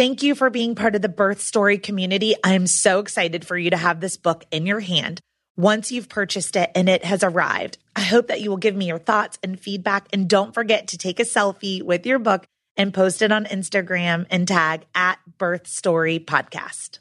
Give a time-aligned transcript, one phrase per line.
[0.00, 2.34] Thank you for being part of the birth story community.
[2.42, 5.20] I am so excited for you to have this book in your hand
[5.58, 7.76] once you've purchased it and it has arrived.
[7.94, 10.08] I hope that you will give me your thoughts and feedback.
[10.10, 12.46] And don't forget to take a selfie with your book
[12.78, 17.00] and post it on Instagram and tag at Birth Story Podcast.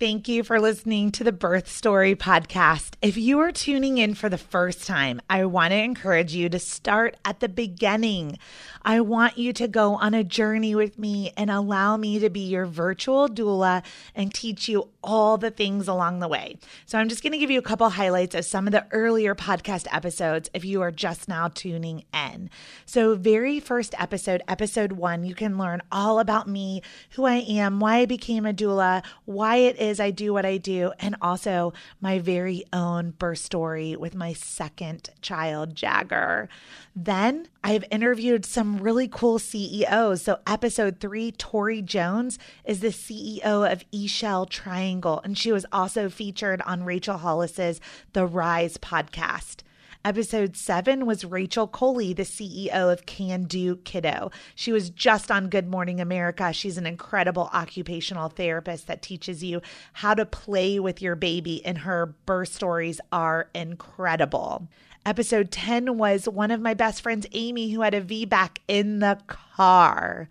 [0.00, 2.92] Thank you for listening to the Birth Story podcast.
[3.02, 6.60] If you are tuning in for the first time, I want to encourage you to
[6.60, 8.38] start at the beginning.
[8.82, 12.42] I want you to go on a journey with me and allow me to be
[12.42, 13.82] your virtual doula
[14.14, 16.58] and teach you all the things along the way.
[16.86, 19.34] So, I'm just going to give you a couple highlights of some of the earlier
[19.34, 22.50] podcast episodes if you are just now tuning in.
[22.86, 27.80] So, very first episode, episode one, you can learn all about me, who I am,
[27.80, 31.16] why I became a doula, why it is is I do what I do, and
[31.20, 36.48] also my very own birth story with my second child, Jagger.
[36.94, 40.22] Then I've interviewed some really cool CEOs.
[40.22, 46.08] So, episode three, Tori Jones is the CEO of eShell Triangle, and she was also
[46.08, 47.80] featured on Rachel Hollis's
[48.12, 49.62] The Rise podcast.
[50.08, 54.30] Episode seven was Rachel Coley, the CEO of Can Do Kiddo.
[54.54, 56.50] She was just on Good Morning America.
[56.54, 59.60] She's an incredible occupational therapist that teaches you
[59.92, 64.66] how to play with your baby, and her birth stories are incredible.
[65.04, 69.20] Episode 10 was one of my best friends, Amy, who had a VBAC in the
[69.26, 70.30] car.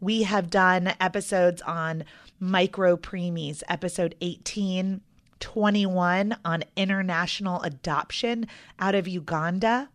[0.00, 2.04] We have done episodes on
[2.38, 5.02] micro preemies, episode 18
[5.40, 8.46] 21 on international adoption
[8.78, 9.88] out of Uganda.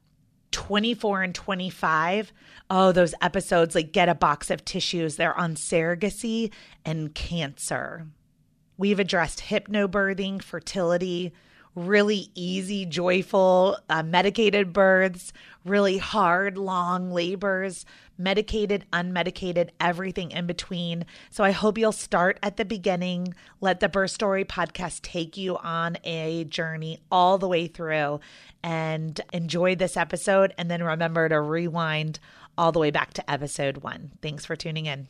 [0.52, 2.32] 24 and 25.
[2.70, 5.18] Oh, those episodes like Get a Box of Tissues.
[5.18, 6.52] They're on surrogacy
[6.86, 8.08] and cancer.
[8.78, 11.34] We've addressed hypnobirthing, fertility,
[11.76, 15.34] really easy, joyful, uh, medicated births,
[15.66, 17.86] really hard, long labors,
[18.18, 21.06] medicated, unmedicated, everything in between.
[21.30, 23.34] So I hope you'll start at the beginning.
[23.60, 28.22] Let the Birth Story podcast take you on a journey all the way through
[28.64, 30.54] and enjoy this episode.
[30.58, 32.20] And then remember to rewind
[32.58, 34.14] all the way back to episode one.
[34.22, 35.10] Thanks for tuning in.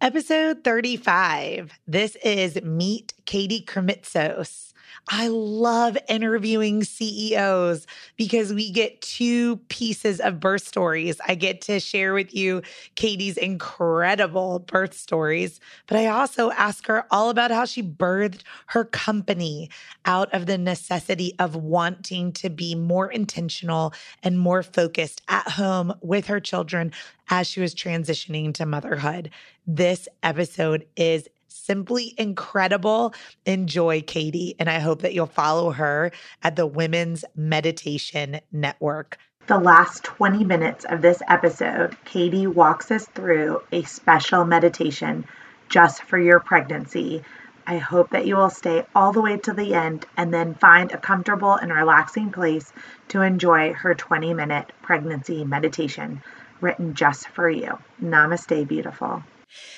[0.00, 1.78] Episode 35.
[1.86, 4.73] This is Meet Katie Krimitsos.
[5.08, 7.86] I love interviewing CEOs
[8.16, 11.20] because we get two pieces of birth stories.
[11.26, 12.62] I get to share with you
[12.94, 18.84] Katie's incredible birth stories, but I also ask her all about how she birthed her
[18.84, 19.68] company
[20.06, 23.92] out of the necessity of wanting to be more intentional
[24.22, 26.92] and more focused at home with her children
[27.28, 29.30] as she was transitioning to motherhood.
[29.66, 31.28] This episode is
[31.64, 33.14] simply incredible.
[33.46, 36.12] Enjoy Katie, and I hope that you'll follow her
[36.42, 39.18] at the Women's Meditation Network.
[39.46, 45.26] The last 20 minutes of this episode, Katie walks us through a special meditation
[45.68, 47.22] just for your pregnancy.
[47.66, 50.92] I hope that you will stay all the way to the end and then find
[50.92, 52.72] a comfortable and relaxing place
[53.08, 56.22] to enjoy her 20 minute pregnancy meditation
[56.60, 57.78] written just for you.
[58.02, 59.22] Namaste, beautiful.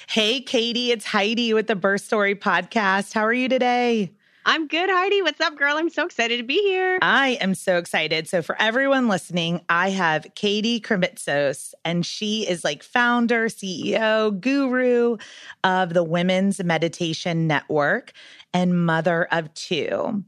[0.08, 3.12] Hey, Katie, it's Heidi with the Birth Story podcast.
[3.12, 4.12] How are you today?
[4.48, 5.22] I'm good, Heidi.
[5.22, 5.76] What's up, girl?
[5.76, 7.00] I'm so excited to be here.
[7.02, 8.28] I am so excited.
[8.28, 15.16] So, for everyone listening, I have Katie Krimitsos, and she is like founder, CEO, guru
[15.64, 18.12] of the Women's Meditation Network
[18.54, 20.22] and mother of two.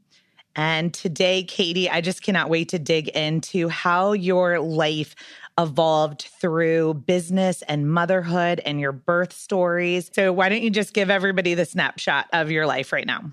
[0.56, 5.14] And today, Katie, I just cannot wait to dig into how your life
[5.58, 10.10] evolved through business and motherhood and your birth stories.
[10.14, 13.32] So, why don't you just give everybody the snapshot of your life right now?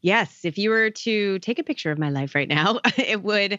[0.00, 0.44] Yes.
[0.44, 3.58] If you were to take a picture of my life right now, it would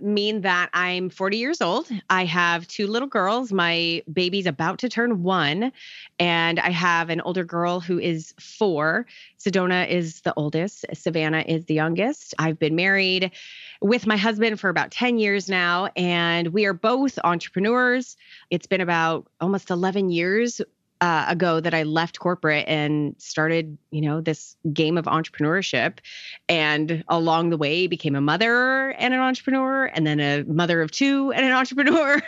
[0.00, 1.88] mean that I'm 40 years old.
[2.10, 3.52] I have two little girls.
[3.52, 5.72] My baby's about to turn one,
[6.18, 9.06] and I have an older girl who is four.
[9.38, 12.34] Sedona is the oldest, Savannah is the youngest.
[12.38, 13.30] I've been married
[13.80, 18.16] with my husband for about 10 years now, and we are both entrepreneurs.
[18.50, 20.60] It's been about almost 11 years
[21.00, 25.98] uh, ago that I left corporate and started, you know, this game of entrepreneurship.
[26.48, 30.90] And along the way, became a mother and an entrepreneur, and then a mother of
[30.90, 32.20] two and an entrepreneur.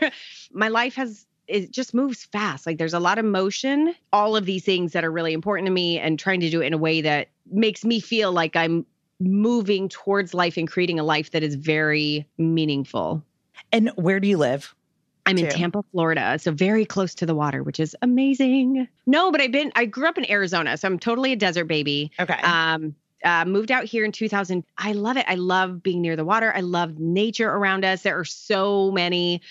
[0.53, 2.65] My life has it just moves fast.
[2.65, 5.73] Like there's a lot of motion, all of these things that are really important to
[5.73, 8.87] me, and trying to do it in a way that makes me feel like I'm
[9.19, 13.23] moving towards life and creating a life that is very meaningful.
[13.73, 14.75] And where do you live?
[15.27, 18.89] I'm in Tampa, Florida, so very close to the water, which is amazing.
[19.07, 22.11] No, but I've been I grew up in Arizona, so I'm totally a desert baby.
[22.19, 22.39] Okay.
[22.43, 24.65] Um uh, moved out here in 2000.
[24.79, 25.27] I love it.
[25.29, 26.53] I love being near the water.
[26.55, 28.03] I love nature around us.
[28.03, 29.43] There are so many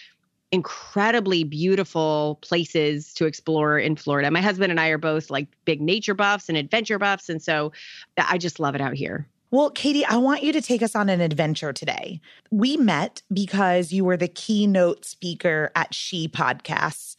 [0.52, 4.32] incredibly beautiful places to explore in Florida.
[4.32, 7.30] My husband and I are both like big nature buffs and adventure buffs.
[7.30, 7.72] And so
[8.18, 9.28] I just love it out here.
[9.52, 12.22] Well, Katie, I want you to take us on an adventure today.
[12.52, 17.16] We met because you were the keynote speaker at She Podcasts,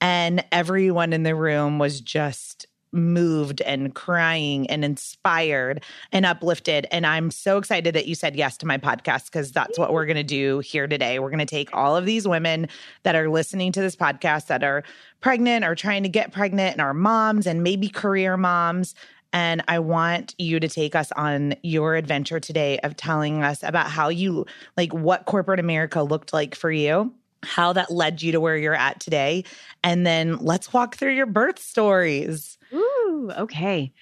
[0.00, 6.86] and everyone in the room was just moved and crying and inspired and uplifted.
[6.92, 10.06] And I'm so excited that you said yes to my podcast because that's what we're
[10.06, 11.18] going to do here today.
[11.18, 12.68] We're going to take all of these women
[13.02, 14.84] that are listening to this podcast that are
[15.20, 18.94] pregnant or trying to get pregnant and are moms and maybe career moms.
[19.32, 23.90] And I want you to take us on your adventure today of telling us about
[23.90, 24.46] how you,
[24.76, 27.12] like, what corporate America looked like for you
[27.44, 29.44] how that led you to where you're at today.
[29.82, 32.58] And then let's walk through your birth stories.
[32.72, 33.92] Ooh, okay.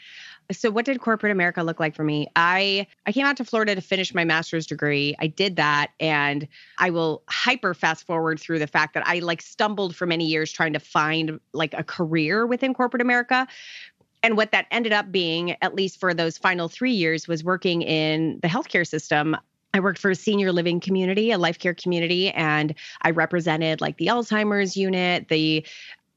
[0.53, 2.27] So what did corporate America look like for me?
[2.35, 5.15] I I came out to Florida to finish my master's degree.
[5.21, 9.43] I did that and I will hyper fast forward through the fact that I like
[9.43, 13.47] stumbled for many years trying to find like a career within corporate America.
[14.23, 17.83] And what that ended up being, at least for those final three years, was working
[17.83, 19.37] in the healthcare system.
[19.73, 23.97] I worked for a senior living community, a life care community, and I represented like
[23.97, 25.65] the Alzheimer's unit, the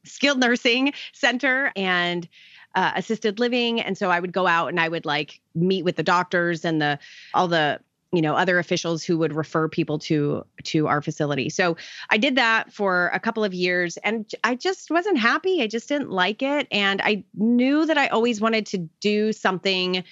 [0.04, 2.28] skilled nursing center, and
[2.74, 3.80] uh, assisted living.
[3.80, 6.82] And so I would go out and I would like meet with the doctors and
[6.82, 6.98] the
[7.32, 7.80] all the
[8.14, 11.48] you know other officials who would refer people to to our facility.
[11.48, 11.76] So
[12.10, 15.62] i did that for a couple of years and i just wasn't happy.
[15.62, 16.66] I just didn't like it.
[16.70, 20.04] And i knew that i always wanted to do something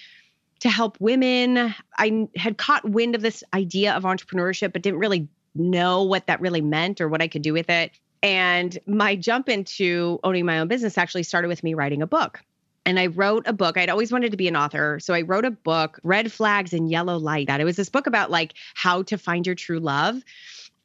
[0.59, 1.75] to help women.
[1.97, 6.39] I had caught wind of this idea of entrepreneurship but didn't really know what that
[6.41, 7.91] really meant or what i could do with it.
[8.21, 12.41] And my jump into owning my own business actually started with me writing a book
[12.85, 13.77] and I wrote a book.
[13.77, 14.99] I'd always wanted to be an author.
[14.99, 17.47] So I wrote a book, Red Flags and Yellow Light.
[17.47, 20.23] That it was this book about like how to find your true love.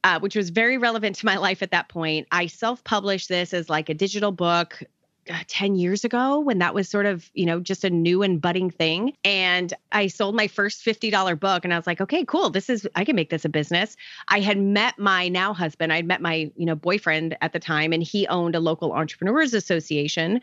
[0.05, 2.29] Uh, which was very relevant to my life at that point.
[2.31, 4.81] I self published this as like a digital book
[5.29, 8.41] uh, 10 years ago when that was sort of, you know, just a new and
[8.41, 9.13] budding thing.
[9.25, 12.49] And I sold my first $50 book and I was like, okay, cool.
[12.49, 13.97] This is, I can make this a business.
[14.29, 15.93] I had met my now husband.
[15.93, 19.53] I'd met my, you know, boyfriend at the time and he owned a local entrepreneurs
[19.53, 20.41] association.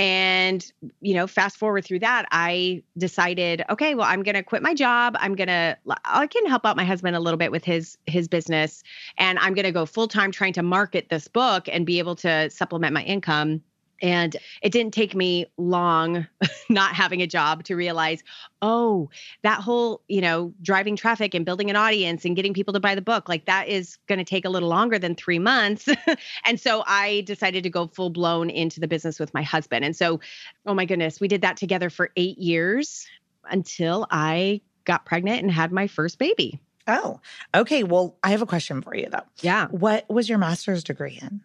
[0.00, 4.62] And, you know, fast forward through that, I decided, okay, well, I'm going to quit
[4.62, 5.14] my job.
[5.20, 5.76] I'm going to,
[6.06, 8.82] I can help out my husband a little bit with his, his business.
[9.18, 12.14] And I'm going to go full time trying to market this book and be able
[12.16, 13.60] to supplement my income.
[14.02, 16.26] And it didn't take me long
[16.68, 18.22] not having a job to realize,
[18.62, 19.10] oh,
[19.42, 22.94] that whole, you know, driving traffic and building an audience and getting people to buy
[22.94, 25.88] the book, like that is going to take a little longer than three months.
[26.44, 29.84] and so I decided to go full blown into the business with my husband.
[29.84, 30.20] And so,
[30.66, 33.06] oh my goodness, we did that together for eight years
[33.50, 36.60] until I got pregnant and had my first baby.
[36.86, 37.20] Oh,
[37.54, 37.84] okay.
[37.84, 39.22] Well, I have a question for you though.
[39.40, 39.68] Yeah.
[39.68, 41.40] What was your master's degree in?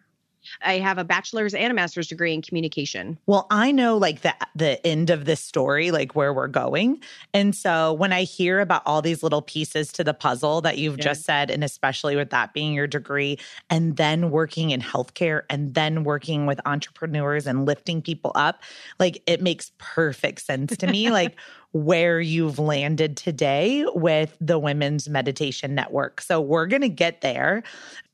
[0.62, 3.18] I have a bachelor's and a master's degree in communication.
[3.26, 7.00] Well, I know like the the end of this story, like where we're going.
[7.34, 10.98] And so when I hear about all these little pieces to the puzzle that you've
[10.98, 11.04] yeah.
[11.04, 13.38] just said, and especially with that being your degree,
[13.70, 18.62] and then working in healthcare and then working with entrepreneurs and lifting people up,
[18.98, 21.10] like it makes perfect sense to me.
[21.16, 21.36] like
[21.76, 26.20] where you've landed today with the Women's Meditation Network.
[26.20, 27.62] So we're going to get there.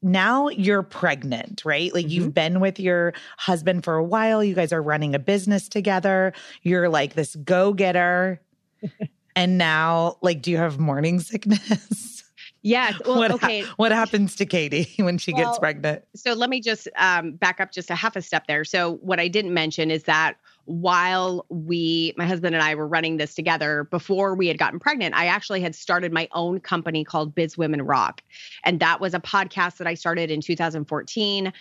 [0.03, 1.95] Now you're pregnant, right?
[1.95, 2.13] Like mm-hmm.
[2.13, 4.43] you've been with your husband for a while.
[4.43, 6.33] You guys are running a business together.
[6.63, 8.41] You're like this go getter.
[9.37, 12.25] and now, like, do you have morning sickness?
[12.63, 12.95] Yes.
[13.07, 13.63] Well, what okay.
[13.63, 16.05] Ha- what happens to Katie when she well, gets pregnant?
[16.15, 18.65] So let me just um, back up just a half a step there.
[18.65, 23.17] So what I didn't mention is that while we, my husband and I were running
[23.17, 27.35] this together before we had gotten pregnant, I actually had started my own company called
[27.35, 28.23] Biz Women Rock.
[28.65, 31.53] And that was a podcast that I started in 2014.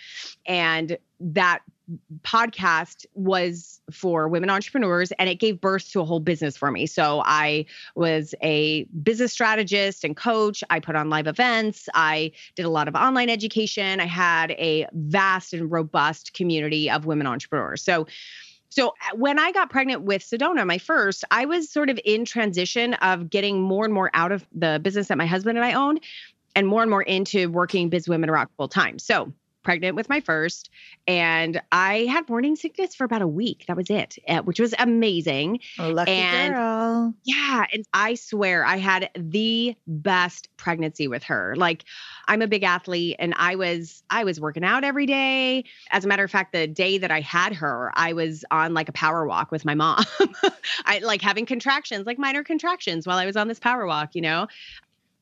[0.46, 1.60] And that
[2.22, 6.86] podcast was for women entrepreneurs and it gave birth to a whole business for me.
[6.86, 10.62] So I was a business strategist and coach.
[10.70, 11.88] I put on live events.
[11.94, 14.00] I did a lot of online education.
[14.00, 17.82] I had a vast and robust community of women entrepreneurs.
[17.82, 18.06] So
[18.72, 22.24] so uh, when I got pregnant with Sedona, my first, I was sort of in
[22.24, 25.74] transition of getting more and more out of the business that my husband and I
[25.74, 26.00] owned
[26.56, 28.98] and more and more into working Biz Women Rock full time.
[28.98, 30.70] So pregnant with my first
[31.06, 33.64] and I had morning sickness for about a week.
[33.68, 35.60] That was it, uh, which was amazing.
[35.78, 37.14] Oh, lucky and girl.
[37.24, 41.54] Yeah, and I swear I had the best pregnancy with her.
[41.56, 41.84] Like
[42.26, 45.64] I'm a big athlete and I was I was working out every day.
[45.90, 48.88] As a matter of fact, the day that I had her, I was on like
[48.88, 50.04] a power walk with my mom.
[50.84, 54.22] I like having contractions, like minor contractions while I was on this power walk, you
[54.22, 54.48] know.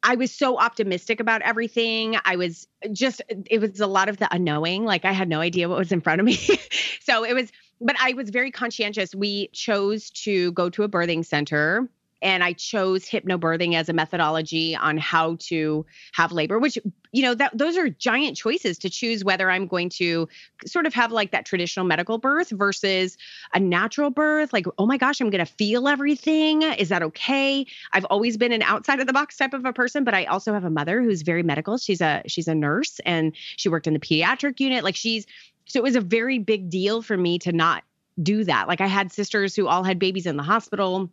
[0.02, 2.16] I was so optimistic about everything.
[2.24, 4.84] I was just, it was a lot of the unknowing.
[4.84, 6.36] Like I had no idea what was in front of me.
[7.00, 9.14] so it was, but I was very conscientious.
[9.14, 11.88] We chose to go to a birthing center
[12.22, 16.78] and I chose hypnobirthing as a methodology on how to have labor, which
[17.12, 20.28] you know that those are giant choices to choose whether I'm going to
[20.66, 23.16] sort of have like that traditional medical birth versus
[23.54, 24.52] a natural birth.
[24.52, 26.62] Like, oh my gosh, I'm going to feel everything.
[26.62, 27.66] Is that okay?
[27.92, 30.52] I've always been an outside of the box type of a person, but I also
[30.52, 31.78] have a mother who's very medical.
[31.78, 34.84] She's a she's a nurse and she worked in the pediatric unit.
[34.84, 35.26] Like she's
[35.66, 37.84] so it was a very big deal for me to not
[38.22, 38.68] do that.
[38.68, 41.10] Like I had sisters who all had babies in the hospital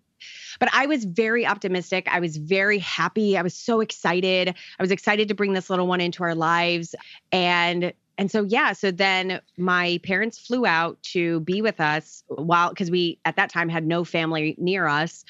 [0.59, 2.07] but I was very optimistic.
[2.09, 3.37] I was very happy.
[3.37, 4.49] I was so excited.
[4.49, 6.95] I was excited to bring this little one into our lives.
[7.31, 12.69] And and so yeah, so then my parents flew out to be with us while
[12.69, 15.23] because we at that time had no family near us.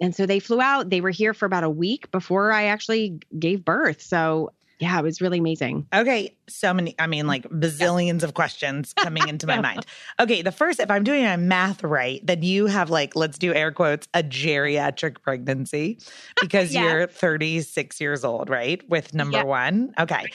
[0.00, 0.90] And so they flew out.
[0.90, 4.02] They were here for about a week before I actually gave birth.
[4.02, 4.50] So
[4.82, 5.86] yeah, it was really amazing.
[5.94, 8.26] Okay, so many, I mean, like mm, bazillions yeah.
[8.26, 9.86] of questions coming into my mind.
[10.18, 13.54] Okay, the first, if I'm doing my math right, then you have like, let's do
[13.54, 16.00] air quotes, a geriatric pregnancy
[16.40, 16.82] because yes.
[16.82, 18.86] you're 36 years old, right?
[18.88, 19.46] With number yep.
[19.46, 19.94] one.
[20.00, 20.26] Okay.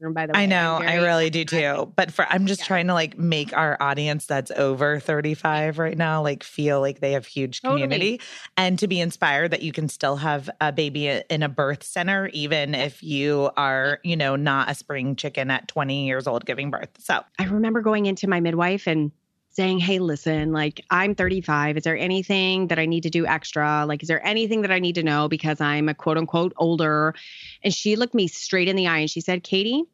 [0.00, 0.42] Term, by the way.
[0.42, 1.92] I know, I really do too.
[1.94, 2.66] But for, I'm just yeah.
[2.66, 7.12] trying to like make our audience that's over 35 right now, like feel like they
[7.12, 8.20] have huge community totally.
[8.56, 12.26] and to be inspired that you can still have a baby in a birth center,
[12.32, 16.70] even if you are, you know, not a spring chicken at 20 years old giving
[16.70, 16.90] birth.
[16.98, 19.12] So I remember going into my midwife and
[19.50, 21.78] saying, Hey, listen, like I'm 35.
[21.78, 23.86] Is there anything that I need to do extra?
[23.86, 27.14] Like, is there anything that I need to know because I'm a quote unquote older?
[27.62, 29.84] And she looked me straight in the eye and she said, Katie,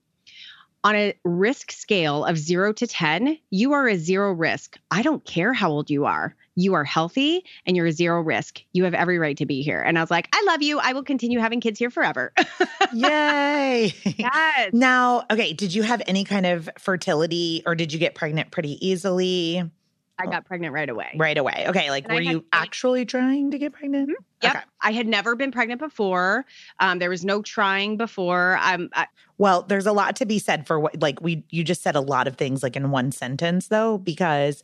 [0.85, 4.79] on a risk scale of zero to 10, you are a zero risk.
[4.91, 8.61] I don't care how old you are you are healthy and you're a zero risk.
[8.73, 9.81] You have every right to be here.
[9.81, 10.79] And I was like, I love you.
[10.79, 12.33] I will continue having kids here forever.
[12.93, 13.95] Yay.
[14.05, 14.73] Yes.
[14.73, 18.87] Now, okay, did you have any kind of fertility or did you get pregnant pretty
[18.87, 19.63] easily?
[20.19, 21.15] I got pregnant right away.
[21.17, 21.65] Right away.
[21.69, 21.91] Okay.
[21.91, 24.11] Like, and were you actually trying to get pregnant?
[24.11, 24.25] Mm-hmm.
[24.43, 24.57] Yep.
[24.57, 24.65] Okay.
[24.81, 26.45] I had never been pregnant before.
[26.79, 28.59] Um, there was no trying before.
[28.63, 29.07] Um, I,
[29.39, 32.01] well, there's a lot to be said for what, like, we, you just said a
[32.01, 34.63] lot of things, like in one sentence, though, because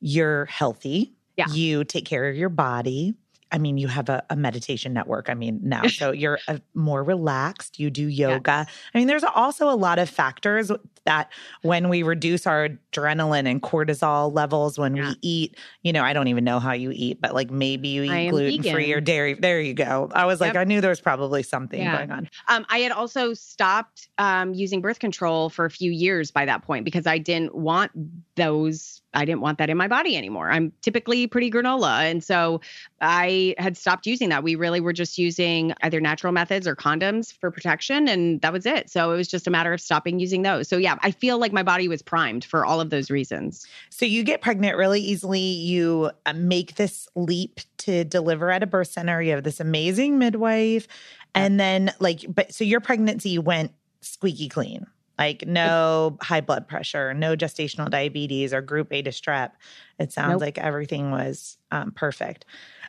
[0.00, 1.46] you're healthy yeah.
[1.52, 3.14] You take care of your body.
[3.50, 5.28] I mean, you have a, a meditation network.
[5.28, 7.78] I mean, now, so you're a, more relaxed.
[7.78, 8.66] You do yoga.
[8.66, 8.68] Yes.
[8.94, 10.70] I mean, there's also a lot of factors
[11.04, 15.08] that when we reduce our adrenaline and cortisol levels when yeah.
[15.08, 18.02] we eat, you know, I don't even know how you eat, but like maybe you
[18.02, 19.34] eat gluten free or dairy.
[19.34, 20.10] There you go.
[20.12, 20.54] I was yep.
[20.54, 21.96] like, I knew there was probably something yeah.
[21.96, 22.30] going on.
[22.48, 26.62] Um, I had also stopped um, using birth control for a few years by that
[26.62, 27.90] point because I didn't want
[28.36, 30.50] those I didn't want that in my body anymore.
[30.50, 32.10] I'm typically pretty granola.
[32.10, 32.60] And so
[33.00, 34.42] I had stopped using that.
[34.42, 38.06] We really were just using either natural methods or condoms for protection.
[38.06, 38.90] And that was it.
[38.90, 40.68] So it was just a matter of stopping using those.
[40.68, 43.66] So yeah, I feel like my body was primed for all of those reasons.
[43.90, 45.40] So you get pregnant really easily.
[45.40, 49.22] You uh, make this leap to deliver at a birth center.
[49.22, 50.86] You have this amazing midwife.
[51.34, 54.86] And then, like, but so your pregnancy went squeaky clean.
[55.18, 59.50] Like no high blood pressure, no gestational diabetes or group A to strep.
[59.98, 60.40] It sounds nope.
[60.40, 62.44] like everything was um, perfect.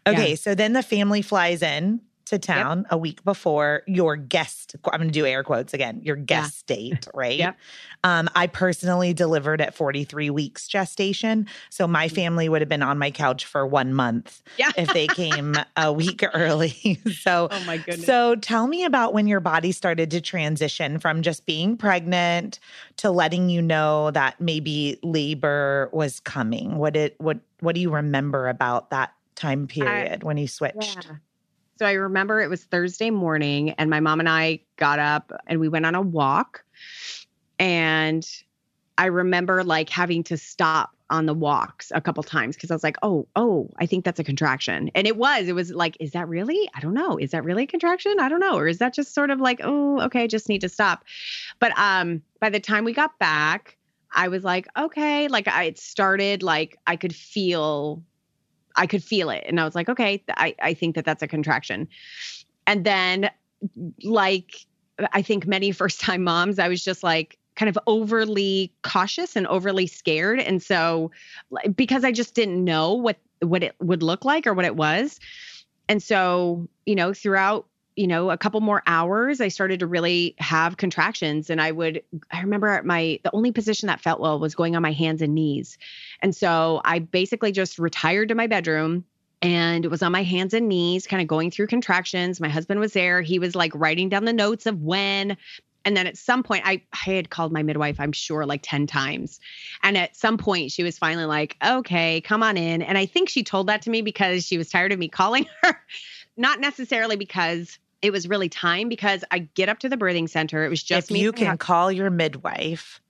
[0.08, 0.36] Okay, yeah.
[0.36, 2.88] so then the family flies in to town yep.
[2.92, 6.76] a week before your guess i'm going to do air quotes again your guess yeah.
[6.76, 7.58] date right yep.
[8.04, 12.12] um, i personally delivered at 43 weeks gestation so my mm.
[12.12, 14.72] family would have been on my couch for one month yeah.
[14.78, 19.28] if they came a week early so oh my goodness so tell me about when
[19.28, 22.60] your body started to transition from just being pregnant
[22.98, 27.90] to letting you know that maybe labor was coming what it what what do you
[27.90, 31.16] remember about that time period I, when you switched yeah.
[31.80, 35.62] So I remember it was Thursday morning, and my mom and I got up and
[35.62, 36.66] we went on a walk.
[37.58, 38.30] And
[38.98, 42.84] I remember like having to stop on the walks a couple times because I was
[42.84, 44.92] like, oh, oh, I think that's a contraction.
[44.94, 46.70] And it was, it was like, is that really?
[46.76, 47.18] I don't know.
[47.18, 48.20] Is that really a contraction?
[48.20, 48.58] I don't know.
[48.58, 51.06] Or is that just sort of like, oh, okay, just need to stop.
[51.60, 53.78] But um, by the time we got back,
[54.14, 58.04] I was like, okay, like I it started like I could feel
[58.76, 59.44] I could feel it.
[59.48, 61.88] And I was like, okay, I, I think that that's a contraction.
[62.68, 63.30] And then,
[64.04, 64.66] like,
[65.14, 69.46] I think many first time moms, I was just like, kind of overly cautious and
[69.48, 71.12] overly scared and so
[71.76, 75.20] because i just didn't know what what it would look like or what it was
[75.90, 77.68] and so you know throughout
[78.00, 81.50] you know, a couple more hours, I started to really have contractions.
[81.50, 84.82] And I would, I remember my, the only position that felt well was going on
[84.82, 85.78] my hands and knees.
[86.22, 89.04] And so I basically just retired to my bedroom
[89.42, 92.40] and it was on my hands and knees, kind of going through contractions.
[92.40, 93.22] My husband was there.
[93.22, 95.36] He was like writing down the notes of when.
[95.84, 98.88] And then at some point, I, I had called my midwife, I'm sure, like 10
[98.88, 99.42] times.
[99.84, 102.82] And at some point, she was finally like, okay, come on in.
[102.82, 105.48] And I think she told that to me because she was tired of me calling
[105.64, 105.78] her
[106.40, 110.64] not necessarily because it was really time because I get up to the birthing center.
[110.64, 111.22] It was just if me.
[111.22, 113.02] you can hus- call your midwife,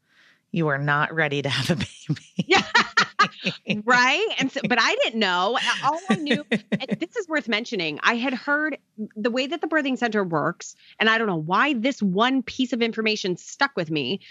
[0.52, 2.26] you are not ready to have a baby.
[2.38, 2.64] Yeah.
[3.84, 4.28] right.
[4.40, 5.58] And so, but I didn't know.
[5.84, 8.00] All I knew, and this is worth mentioning.
[8.02, 8.78] I had heard
[9.16, 12.74] the way that the birthing center works, and I don't know why this one piece
[12.74, 14.22] of information stuck with me.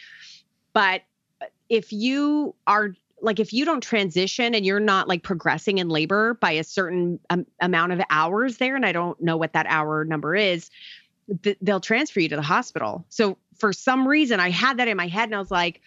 [0.72, 1.02] But
[1.68, 6.34] if you are like, if you don't transition and you're not like progressing in labor
[6.34, 10.04] by a certain um, amount of hours there, and I don't know what that hour
[10.04, 10.70] number is,
[11.42, 13.04] th- they'll transfer you to the hospital.
[13.08, 15.80] So for some reason, I had that in my head, and I was like,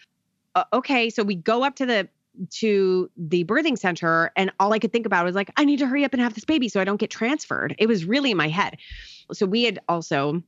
[0.56, 2.10] uh, okay, so we go up to the
[2.50, 5.88] to the birthing center and all I could think about was like I need to
[5.88, 7.76] hurry up and have this baby so I don't get transferred.
[7.78, 8.78] It was really in my head.
[9.34, 10.41] So we had also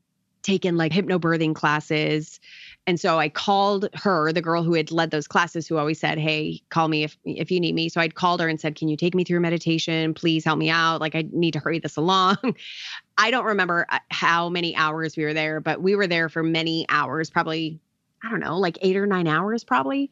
[0.43, 2.39] taken like hypnobirthing classes
[2.85, 6.17] and so I called her, the girl who had led those classes who always said,
[6.17, 8.89] "Hey, call me if if you need me." So I'd called her and said, "Can
[8.89, 10.13] you take me through meditation?
[10.13, 10.99] Please help me out.
[10.99, 12.37] Like I need to hurry this along."
[13.17, 16.43] I don't remember uh, how many hours we were there, but we were there for
[16.43, 17.79] many hours, probably
[18.23, 20.09] I don't know, like 8 or 9 hours probably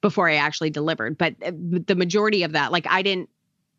[0.00, 1.16] before I actually delivered.
[1.16, 3.30] But uh, the majority of that, like I didn't,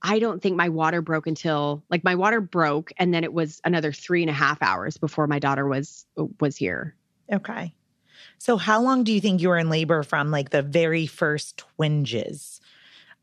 [0.01, 3.61] I don't think my water broke until like my water broke, and then it was
[3.63, 6.05] another three and a half hours before my daughter was
[6.39, 6.95] was here.
[7.31, 7.73] Okay.
[8.45, 11.57] So, how long do you think you were in labor from like the very first
[11.57, 12.61] twinges,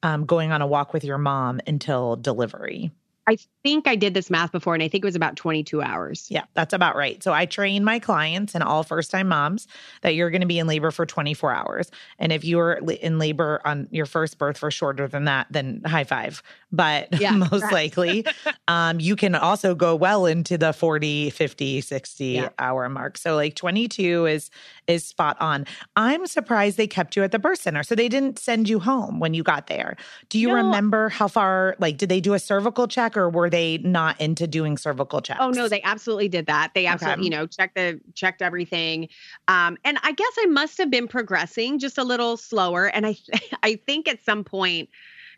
[0.03, 2.91] um, going on a walk with your mom until delivery?
[3.29, 6.27] I think I did this math before, and I think it was about 22 hours.
[6.29, 7.23] Yeah, that's about right.
[7.23, 9.69] So I train my clients and all first time moms
[10.01, 11.93] that you're going to be in labor for 24 hours.
[12.19, 16.03] And if you're in labor on your first birth for shorter than that, then high
[16.03, 16.43] five.
[16.73, 17.71] But Yeah, most right.
[17.71, 18.27] likely,
[18.69, 22.51] um, you can also go well into the 40, 50, 60 Yeah.
[22.59, 23.19] hour mark.
[23.19, 24.51] So like 22 is
[24.87, 25.67] is spot on.
[25.97, 27.83] I'm surprised they kept you at the birth center.
[27.83, 29.97] So they didn't send you home when you got there.
[30.29, 30.53] Do you No.
[30.53, 34.47] remember how far, like, did they do a cervical check or were they not into
[34.47, 35.39] doing cervical checks?
[35.39, 36.73] Oh no, they absolutely did that.
[36.75, 39.09] They absolutely, you know, checked the checked everything.
[39.49, 42.87] Um, and I guess I must have been progressing just a little slower.
[42.87, 43.17] And I
[43.63, 44.91] I think at some point,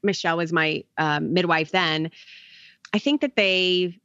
[0.04, 2.10] Michelle was my um, midwife then.
[2.92, 3.98] I think that they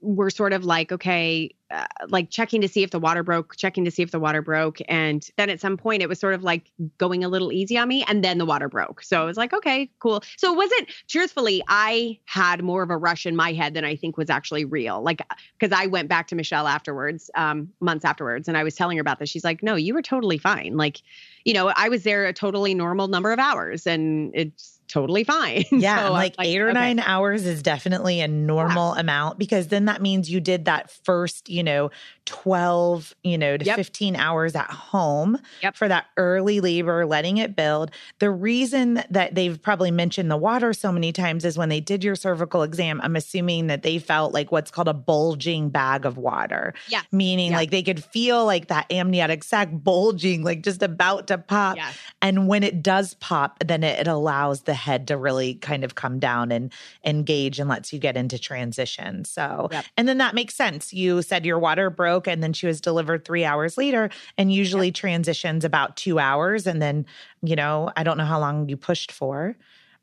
[0.00, 3.84] were sort of like, okay, uh, like checking to see if the water broke, checking
[3.84, 4.78] to see if the water broke.
[4.88, 7.88] And then at some point, it was sort of like going a little easy on
[7.88, 8.04] me.
[8.06, 9.02] And then the water broke.
[9.02, 10.22] So I was like, okay, cool.
[10.36, 13.96] So it wasn't, truthfully, I had more of a rush in my head than I
[13.96, 15.02] think was actually real.
[15.02, 15.20] Like,
[15.58, 19.02] because I went back to Michelle afterwards, um, months afterwards, and I was telling her
[19.02, 19.28] about this.
[19.28, 20.76] She's like, no, you were totally fine.
[20.76, 21.02] Like,
[21.44, 25.64] you know, I was there a totally normal number of hours and it's totally fine.
[25.72, 26.74] Yeah, So I like, eight or okay.
[26.74, 31.48] nine hours is definitely a normal amount because then that means you did that first,
[31.48, 31.90] you know,
[32.26, 33.76] 12, you know, to Yep.
[33.76, 35.76] 15 hours at home Yep.
[35.76, 37.90] for that early labor, letting it build.
[38.18, 42.04] The reason that they've probably mentioned the water so many times is when they did
[42.04, 46.16] your cervical exam, I'm assuming that they felt like what's called a bulging bag of
[46.18, 47.04] water, Yes.
[47.12, 47.56] meaning Yeah.
[47.58, 51.76] like they could feel like that amniotic sac bulging, like just about to pop.
[51.76, 51.96] Yes.
[52.22, 55.94] And when it does pop, then it, it allows the head to really kind of
[55.94, 56.72] come down and
[57.04, 59.24] engage and lets you get into transition.
[59.24, 59.84] So, Yep.
[59.96, 60.92] and then that makes sense.
[60.92, 64.90] You said your water broke and then she was delivered three hours later, and usually
[64.92, 66.66] transitions about two hours.
[66.66, 67.04] And then,
[67.42, 69.56] you know, I don't know how long you pushed for.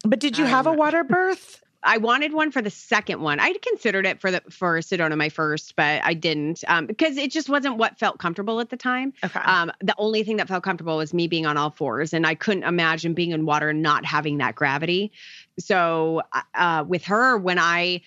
[0.03, 1.63] But did you have a water birth?
[1.85, 3.39] I wanted one for the second one.
[3.39, 7.31] I'd considered it for the for Sedona my first, but I didn't um, because it
[7.31, 9.13] just wasn't what felt comfortable at the time.
[9.23, 9.39] Okay.
[9.39, 12.35] Um, the only thing that felt comfortable was me being on all fours, and I
[12.35, 15.11] couldn't imagine being in water and not having that gravity.
[15.59, 16.23] So
[16.55, 18.01] uh, with her, when I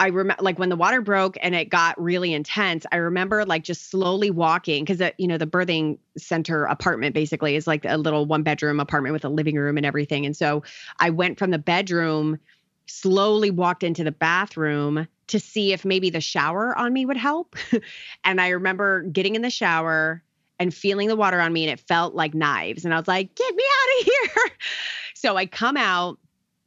[0.00, 2.86] I remember like when the water broke and it got really intense.
[2.90, 7.66] I remember like just slowly walking because you know the birthing center apartment basically is
[7.66, 10.24] like a little one bedroom apartment with a living room and everything.
[10.24, 10.62] And so
[10.98, 12.38] I went from the bedroom,
[12.90, 17.56] slowly walked into the bathroom to see if maybe the shower on me would help.
[18.24, 20.22] and I remember getting in the shower
[20.58, 22.84] and feeling the water on me and it felt like knives.
[22.84, 24.50] And I was like, get me out of here.
[25.14, 26.18] so I come out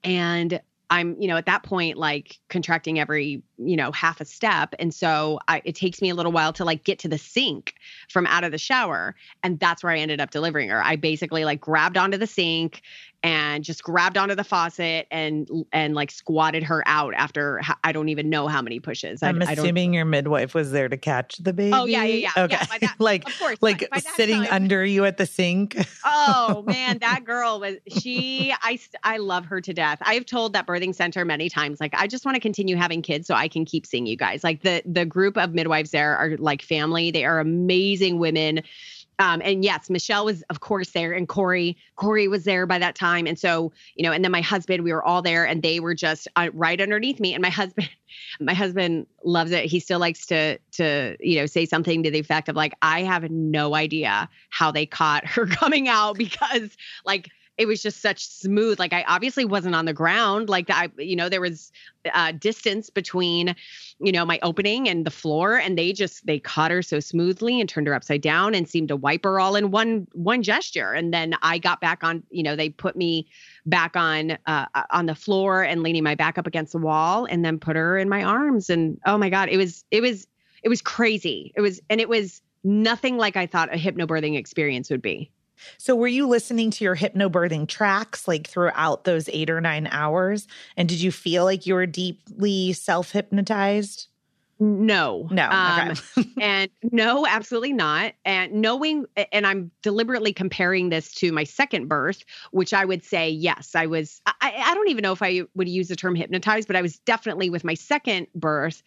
[0.03, 0.59] and
[0.89, 4.73] I'm, you know, at that point, like contracting every, you know, half a step.
[4.79, 7.75] And so I, it takes me a little while to like get to the sink
[8.09, 9.15] from out of the shower.
[9.43, 10.83] And that's where I ended up delivering her.
[10.83, 12.81] I basically like grabbed onto the sink
[13.25, 18.09] and just grabbed onto the faucet and, and like squatted her out after i don't
[18.09, 19.23] even know how many pushes.
[19.23, 21.71] I, I'm I don't, assuming your midwife was there to catch the baby.
[21.73, 22.31] Oh, yeah, yeah, yeah.
[22.35, 22.65] Yeah, Okay.
[22.69, 25.77] by that- like, of course, like by sitting time- under you at the sink.
[26.05, 28.53] oh man, that girl was she.
[28.61, 29.99] I I love her to death.
[30.01, 33.27] I've told that birthing center many times, like I just want to continue having kids
[33.27, 34.43] so I can keep seeing you guys.
[34.43, 37.11] Like the the group of midwives there are like family.
[37.11, 38.63] They are amazing women.
[39.19, 42.95] Um, and yes, Michelle was, of course, there, and Corey, Corey was there by that
[42.95, 45.79] time, and so you know, and then my husband, we were all there, and they
[45.79, 47.33] were just uh, right underneath me.
[47.33, 47.89] And my husband,
[48.39, 49.65] my husband loves it.
[49.65, 53.03] He still likes to to you know say something to the effect of like, I
[53.03, 56.75] have no idea how they caught her coming out because
[57.05, 60.89] like it was just such smooth like i obviously wasn't on the ground like i
[60.97, 61.71] you know there was
[62.13, 63.55] uh, distance between
[63.99, 67.59] you know my opening and the floor and they just they caught her so smoothly
[67.59, 70.93] and turned her upside down and seemed to wipe her all in one one gesture.
[70.93, 73.27] And then i got back on you know they put me
[73.65, 77.25] back on uh, uh on the floor and leaning my back up against the wall
[77.25, 78.69] and then put her in my arms.
[78.69, 80.27] And oh my god it was it was
[80.61, 81.51] it was crazy.
[81.55, 85.29] It was and it was nothing like i thought a hypnobirthing experience would be
[85.77, 90.47] so, were you listening to your hypnobirthing tracks like throughout those eight or nine hours?
[90.77, 94.07] And did you feel like you were deeply self hypnotized?
[94.59, 95.93] No, no, um,
[96.39, 98.13] and no, absolutely not.
[98.23, 103.29] And knowing, and I'm deliberately comparing this to my second birth, which I would say,
[103.29, 104.21] yes, I was.
[104.25, 106.99] I, I don't even know if I would use the term hypnotized, but I was
[106.99, 108.83] definitely with my second birth,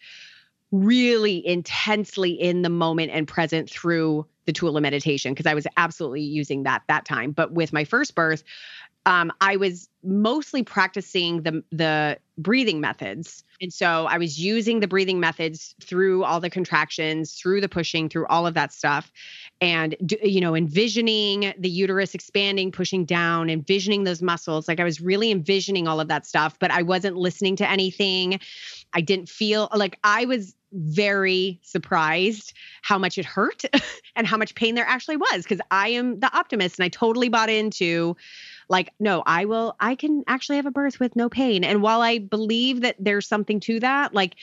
[0.71, 5.67] really intensely in the moment and present through the tool of meditation because I was
[5.77, 7.31] absolutely using that that time.
[7.31, 8.43] But with my first birth,
[9.07, 14.87] um, I was mostly practicing the the breathing methods, and so I was using the
[14.87, 19.09] breathing methods through all the contractions, through the pushing, through all of that stuff,
[19.61, 24.67] and you know, envisioning the uterus expanding, pushing down, envisioning those muscles.
[24.67, 28.41] Like I was really envisioning all of that stuff, but I wasn't listening to anything.
[28.91, 33.63] I didn't feel like I was very surprised how much it hurt
[34.15, 37.29] and how much pain there actually was because I am the optimist and I totally
[37.29, 38.15] bought into
[38.69, 41.63] like no I will I can actually have a birth with no pain.
[41.63, 44.35] And while I believe that there's something to that like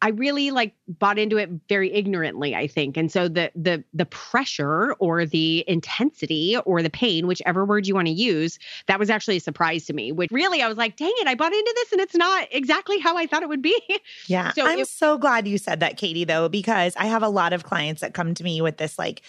[0.00, 2.96] I really like bought into it very ignorantly, I think.
[2.96, 7.94] And so the the the pressure or the intensity or the pain, whichever word you
[7.94, 10.12] want to use, that was actually a surprise to me.
[10.12, 12.98] Which really I was like, dang it, I bought into this and it's not exactly
[13.00, 13.78] how I thought it would be.
[14.26, 14.52] Yeah.
[14.52, 17.52] So I'm it, so glad you said that, Katie, though, because I have a lot
[17.52, 19.22] of clients that come to me with this like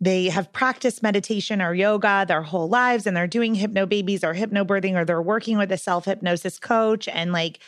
[0.00, 4.94] they have practiced meditation or yoga their whole lives and they're doing Hypnobabies or hypnobirthing
[4.94, 7.60] or they're working with a self hypnosis coach and like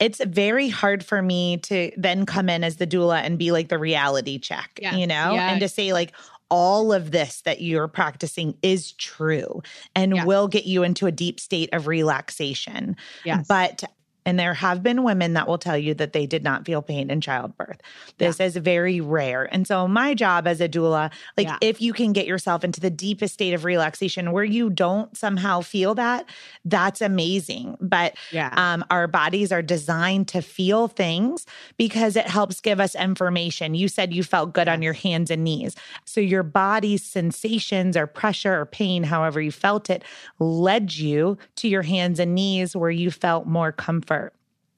[0.00, 3.68] it's very hard for me to then come in as the doula and be like
[3.68, 4.94] the reality check, yes.
[4.94, 5.52] you know, yes.
[5.52, 6.12] and to say, like,
[6.50, 9.62] all of this that you're practicing is true
[9.94, 10.24] and yes.
[10.26, 12.96] will get you into a deep state of relaxation.
[13.24, 13.46] Yes.
[13.46, 13.84] But
[14.28, 17.08] and there have been women that will tell you that they did not feel pain
[17.08, 17.80] in childbirth.
[18.18, 18.44] This yeah.
[18.44, 19.48] is very rare.
[19.50, 21.56] And so, my job as a doula, like yeah.
[21.62, 25.62] if you can get yourself into the deepest state of relaxation where you don't somehow
[25.62, 26.28] feel that,
[26.66, 27.78] that's amazing.
[27.80, 28.52] But yeah.
[28.54, 31.46] um, our bodies are designed to feel things
[31.78, 33.74] because it helps give us information.
[33.74, 35.74] You said you felt good on your hands and knees.
[36.04, 40.04] So, your body's sensations or pressure or pain, however you felt it,
[40.38, 44.17] led you to your hands and knees where you felt more comfort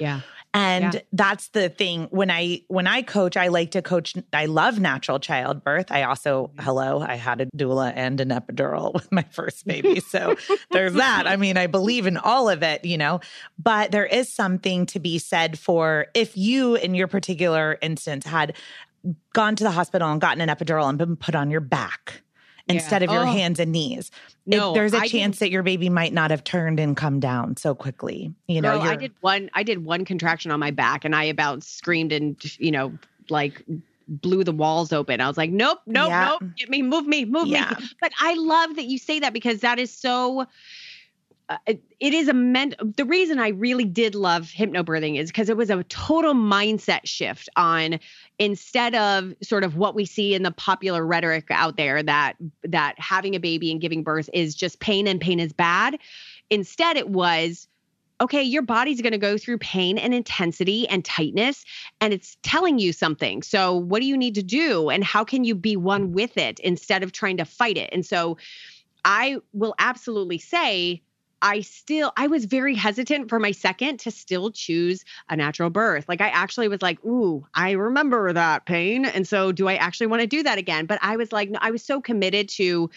[0.00, 0.20] yeah.
[0.52, 1.00] And yeah.
[1.12, 5.20] that's the thing when I when I coach I like to coach I love natural
[5.20, 5.92] childbirth.
[5.92, 6.62] I also mm-hmm.
[6.62, 10.00] hello, I had a doula and an epidural with my first baby.
[10.00, 10.36] So
[10.72, 11.28] there's that.
[11.28, 13.20] I mean, I believe in all of it, you know.
[13.58, 18.56] But there is something to be said for if you in your particular instance had
[19.32, 22.22] gone to the hospital and gotten an epidural and been put on your back
[22.74, 23.26] instead of your oh.
[23.26, 24.10] hands and knees.
[24.46, 27.56] No, there's a I chance that your baby might not have turned and come down
[27.56, 28.34] so quickly.
[28.48, 29.50] You know, I did one.
[29.54, 32.92] I did one contraction on my back, and I about screamed and you know,
[33.28, 33.62] like
[34.08, 35.20] blew the walls open.
[35.20, 36.36] I was like, nope, nope, yeah.
[36.40, 37.74] nope, get me, move me, move yeah.
[37.78, 37.86] me.
[38.00, 40.46] But I love that you say that because that is so
[41.50, 45.56] uh, it is a meant the reason I really did love hypnobirthing is because it
[45.56, 47.98] was a total mindset shift on
[48.38, 52.94] instead of sort of what we see in the popular rhetoric out there that that
[52.98, 55.98] having a baby and giving birth is just pain and pain is bad.
[56.50, 57.66] Instead, it was
[58.20, 61.64] okay, your body's going to go through pain and intensity and tightness,
[62.02, 63.42] and it's telling you something.
[63.42, 64.88] So, what do you need to do?
[64.88, 67.90] And how can you be one with it instead of trying to fight it?
[67.92, 68.36] And so,
[69.04, 71.02] I will absolutely say,
[71.42, 76.06] I still I was very hesitant for my second to still choose a natural birth.
[76.08, 80.08] Like I actually was like, "Ooh, I remember that pain." And so do I actually
[80.08, 80.86] want to do that again?
[80.86, 82.90] But I was like, no, I was so committed to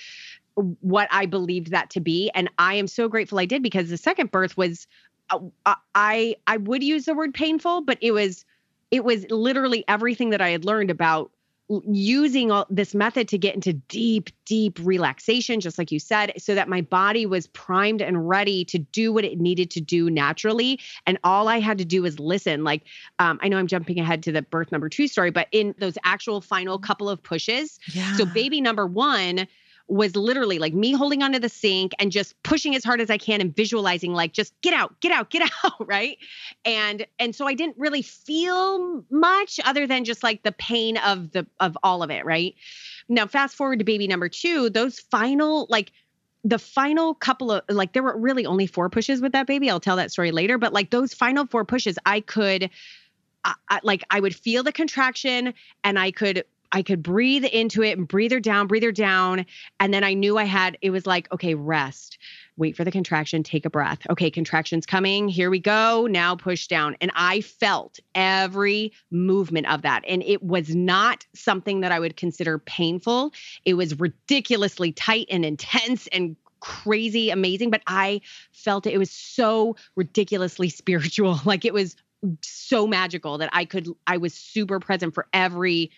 [0.82, 3.97] what I believed that to be and I am so grateful I did because the
[3.97, 4.88] second birth was
[5.32, 8.45] uh, uh I I would use the word painful, but it was
[8.91, 11.32] it was literally everything that I had learned about
[11.69, 16.54] using all this method to get into deep deep relaxation just like you said so
[16.54, 20.78] that my body was primed and ready to do what it needed to do naturally
[21.08, 22.84] and all i had to do was listen like
[23.19, 25.97] um, i know i'm jumping ahead to the birth number two story but in those
[26.04, 28.13] actual final couple of pushes Yeah.
[28.17, 29.47] so baby number one
[29.93, 33.19] was literally like me holding onto the sink and just pushing as hard as I
[33.19, 36.17] can and visualizing like just get out, get out, get out, right?
[36.65, 41.32] And and so I didn't really feel much other than just like the pain of
[41.32, 42.56] the of all of it, right?
[43.08, 45.91] Now fast forward to baby number 2, those final like
[46.43, 49.69] the final couple of like there were really only four pushes with that baby.
[49.69, 52.71] I'll tell that story later, but like those final four pushes I could
[53.45, 55.53] I, I, like I would feel the contraction
[55.84, 59.45] and I could I could breathe into it and breathe her down, breathe her down.
[59.79, 62.17] And then I knew I had, it was like, okay, rest,
[62.57, 63.99] wait for the contraction, take a breath.
[64.09, 65.29] Okay, contraction's coming.
[65.29, 66.07] Here we go.
[66.09, 66.97] Now push down.
[66.99, 70.03] And I felt every movement of that.
[70.07, 73.33] And it was not something that I would consider painful.
[73.65, 78.21] It was ridiculously tight and intense and crazy amazing but i
[78.53, 81.97] felt it, it was so ridiculously spiritual like it was
[82.41, 85.91] so magical that i could i was super present for every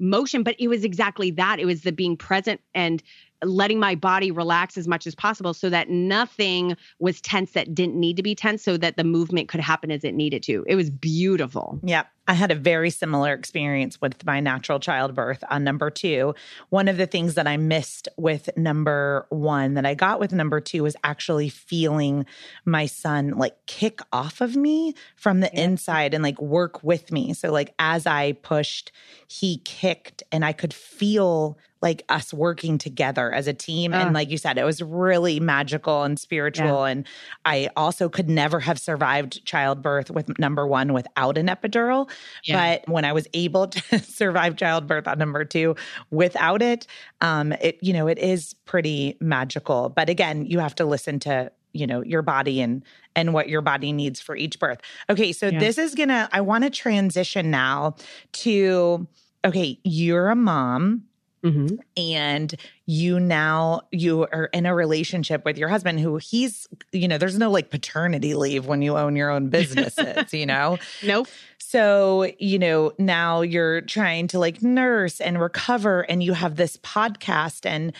[0.00, 1.60] motion but it was exactly that.
[1.60, 3.02] It was the being present and
[3.42, 7.94] letting my body relax as much as possible so that nothing was tense that didn't
[7.98, 10.74] need to be tense so that the movement could happen as it needed to it
[10.76, 12.04] was beautiful Yeah.
[12.28, 16.36] I had a very similar experience with my natural childbirth on number two.
[16.68, 20.60] One of the things that I missed with number one that I got with number
[20.60, 22.26] two was actually feeling
[22.64, 25.62] my son like kick off of me from the Yeah.
[25.62, 27.32] inside and like work with me.
[27.34, 28.92] So, like, as I pushed,
[29.26, 33.94] he kicked and I could feel like us working together as a team.
[33.94, 34.02] Ugh.
[34.04, 36.84] And like you said, it was really magical and spiritual.
[36.84, 37.06] And
[37.44, 42.10] I also could never have survived childbirth with number one without an epidural.
[42.44, 42.76] Yeah.
[42.76, 45.74] But when I was able to survive childbirth on number two
[46.10, 46.86] without it,
[47.22, 49.88] um, it you know it is pretty magical.
[49.88, 52.84] But again, you have to listen to you know your body and
[53.16, 54.80] and what your body needs for each birth.
[55.08, 55.60] Okay, so Yeah.
[55.60, 56.28] this is gonna.
[56.32, 57.94] I want to transition now
[58.32, 59.06] to
[59.44, 59.78] okay.
[59.84, 61.04] You're a mom
[61.44, 61.78] Mhm.
[61.96, 62.54] and
[62.86, 67.38] you now you are in a relationship with your husband who he's you know there's
[67.38, 72.58] no like paternity leave when you own your own businesses you know nope so you
[72.58, 77.92] know now you're trying to like nurse and recover and you have this podcast and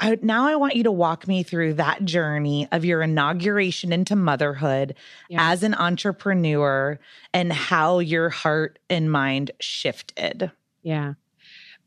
[0.00, 4.14] I, now I want you to walk me through that journey of your inauguration into
[4.14, 4.94] motherhood
[5.28, 5.50] Yeah.
[5.50, 7.00] as an entrepreneur
[7.34, 10.52] and how your heart and mind shifted.
[10.82, 11.14] Yeah.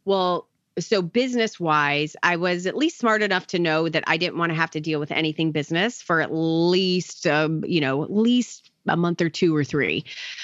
[0.04, 0.48] Well,
[0.80, 4.52] so business wise, I was at least smart enough to know that I didn't want
[4.52, 8.72] to have to deal with anything business for at least, um, you know, at least
[8.88, 10.04] a month or two or three.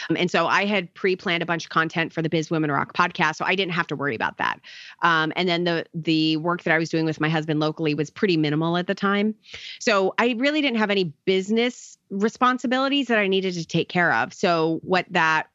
[0.09, 2.93] Um, and so I had pre-planned a bunch of content for the Biz Women Rock
[2.93, 4.59] podcast, so I didn't have to worry about that.
[5.01, 8.09] Um, and then the the work that I was doing with my husband locally was
[8.09, 9.33] pretty minimal at the time,
[9.79, 14.33] so I really didn't have any business responsibilities that I needed to take care of.
[14.33, 15.47] So what that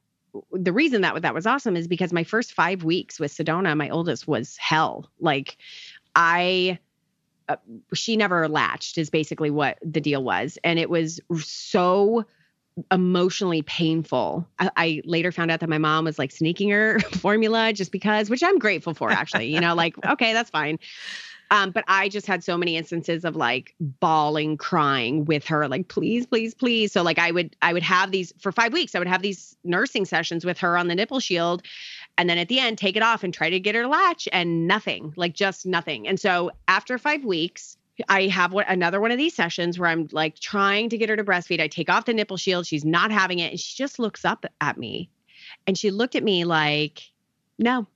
[0.52, 3.90] the reason that that was awesome is because my first five weeks with Sedona, my
[3.90, 5.10] oldest was hell.
[5.20, 5.56] Like
[6.14, 6.78] I,
[7.48, 7.56] uh,
[7.94, 12.24] she never latched is basically what the deal was, and it was so
[12.90, 14.48] emotionally painful.
[14.58, 18.30] I, I later found out that my mom was like sneaking her formula just because,
[18.30, 19.52] which I'm grateful for actually.
[19.52, 20.78] You know, like okay, that's fine.
[21.52, 25.88] Um, but I just had so many instances of like bawling, crying with her, like,
[25.88, 26.92] please, please, please.
[26.92, 29.54] So like I would I would have these for five weeks, I would have these
[29.62, 31.62] nursing sessions with her on the nipple shield.
[32.16, 34.26] And then at the end, take it off and try to get her to latch
[34.32, 36.08] and nothing, like just nothing.
[36.08, 37.76] And so after five weeks,
[38.08, 41.16] I have what another one of these sessions where I'm like trying to get her
[41.16, 41.60] to breastfeed.
[41.60, 42.66] I take off the nipple shield.
[42.66, 43.50] She's not having it.
[43.50, 45.10] And she just looks up at me
[45.66, 47.02] and she looked at me like,
[47.58, 47.86] no,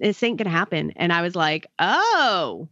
[0.00, 0.92] this ain't gonna happen.
[0.96, 2.68] And I was like, oh,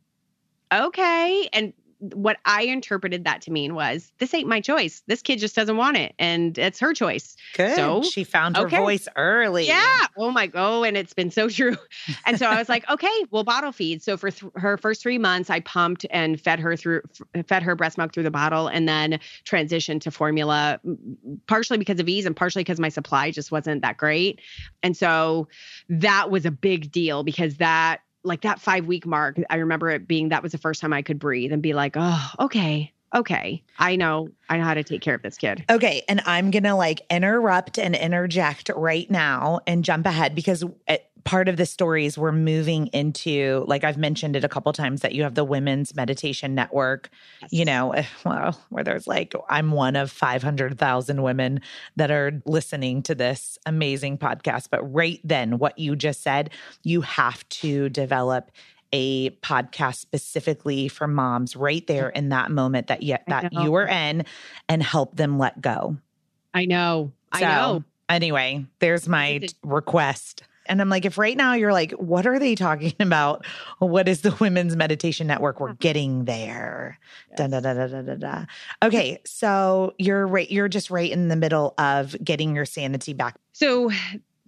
[0.72, 1.48] okay.
[1.52, 5.02] And what I interpreted that to mean was this ain't my choice.
[5.06, 6.14] This kid just doesn't want it.
[6.18, 7.36] And it's her choice.
[7.54, 7.74] Good.
[7.74, 8.76] So, she found her okay.
[8.76, 9.66] voice early.
[9.66, 10.06] Yeah.
[10.16, 10.82] Oh my god.
[10.82, 11.76] And it's been so true.
[12.26, 14.02] And so I was like, okay, we'll bottle feed.
[14.02, 17.02] So for th- her first three months, I pumped and fed her through,
[17.34, 20.78] f- fed her breast milk through the bottle, and then transitioned to formula,
[21.46, 24.40] partially because of ease and partially because my supply just wasn't that great.
[24.82, 25.48] And so
[25.88, 28.00] that was a big deal because that.
[28.26, 31.02] Like that five week mark, I remember it being that was the first time I
[31.02, 35.00] could breathe and be like, oh, okay, okay, I know, I know how to take
[35.00, 35.64] care of this kid.
[35.70, 40.64] Okay, and I'm gonna like interrupt and interject right now and jump ahead because
[41.26, 45.12] part of the stories we're moving into like I've mentioned it a couple times that
[45.12, 47.10] you have the women's meditation network,
[47.50, 51.60] you know, eh, well, where there's like I'm one of 500,000 women
[51.96, 56.50] that are listening to this amazing podcast, but right then what you just said,
[56.84, 58.52] you have to develop
[58.92, 63.86] a podcast specifically for moms right there in that moment that you, that you were
[63.86, 64.24] in
[64.68, 65.96] and help them let go.
[66.54, 67.12] I know.
[67.32, 67.84] I know.
[68.08, 70.44] Anyway, there's my request.
[70.68, 73.46] And I'm like, if right now you're like, what are they talking about?
[73.78, 75.60] What is the Women's Meditation Network?
[75.60, 75.76] We're mm-hmm.
[75.78, 76.98] getting there.
[77.30, 77.38] Yes.
[77.38, 78.44] Da, da, da, da, da, da.
[78.82, 80.50] Okay, so you're right.
[80.50, 83.36] You're just right in the middle of getting your sanity back.
[83.52, 83.90] So,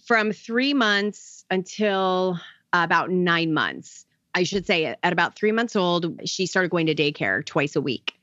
[0.04, 2.40] from three months until
[2.72, 6.94] about nine months, I should say, at about three months old, she started going to
[6.94, 8.14] daycare twice a week.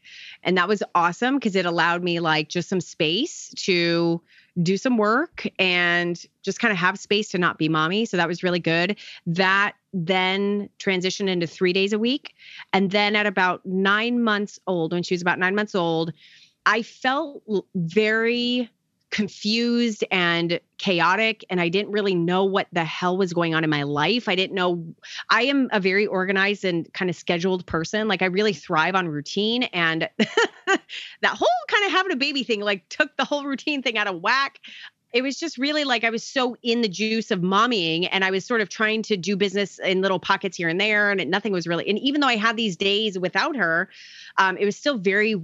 [0.44, 4.22] And that was awesome because it allowed me like just some space to
[4.62, 8.06] do some work and just kind of have space to not be mommy.
[8.06, 8.98] So that was really good.
[9.26, 12.36] That then transitioned into three days a week.
[12.74, 16.14] And then at about nine months old, when she was about nine months old,
[16.66, 17.44] I felt
[17.76, 18.70] very
[19.16, 23.70] confused and chaotic and I didn't really know what the hell was going on in
[23.70, 24.28] my life.
[24.28, 24.86] I didn't know
[25.30, 28.10] I am a very organized and kind of scheduled person.
[28.10, 30.82] Like I really thrive on routine and that
[31.24, 34.20] whole kind of having a baby thing like took the whole routine thing out of
[34.20, 34.60] whack.
[35.14, 38.32] It was just really like I was so in the juice of mommying and I
[38.32, 41.54] was sort of trying to do business in little pockets here and there and nothing
[41.54, 43.88] was really and even though I had these days without her,
[44.36, 45.42] um, it was still very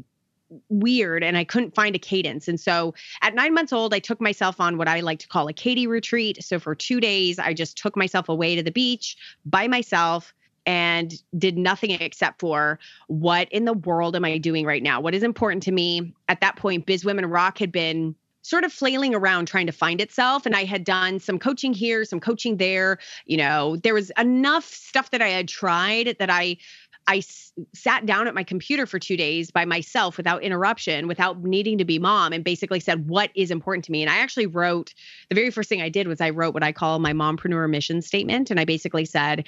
[0.70, 2.48] weird and I couldn't find a cadence.
[2.48, 5.48] And so at nine months old, I took myself on what I like to call
[5.48, 6.44] a Katie retreat.
[6.44, 10.34] So for two days, I just took myself away to the beach by myself
[10.66, 15.02] and did nothing except for what in the world am I doing right now?
[15.02, 16.14] What is important to me?
[16.28, 20.02] At that point, Biz Women Rock had been sort of flailing around trying to find
[20.02, 24.12] itself and i had done some coaching here some coaching there you know there was
[24.18, 26.58] enough stuff that i had tried that i
[27.08, 31.44] I s- sat down at my computer for two days by myself without interruption, without
[31.44, 34.02] needing to be mom, and basically said, What is important to me?
[34.02, 34.94] And I actually wrote
[35.30, 38.02] the very first thing I did was I wrote what I call my mompreneur mission
[38.02, 38.52] statement.
[38.52, 39.48] And I basically said,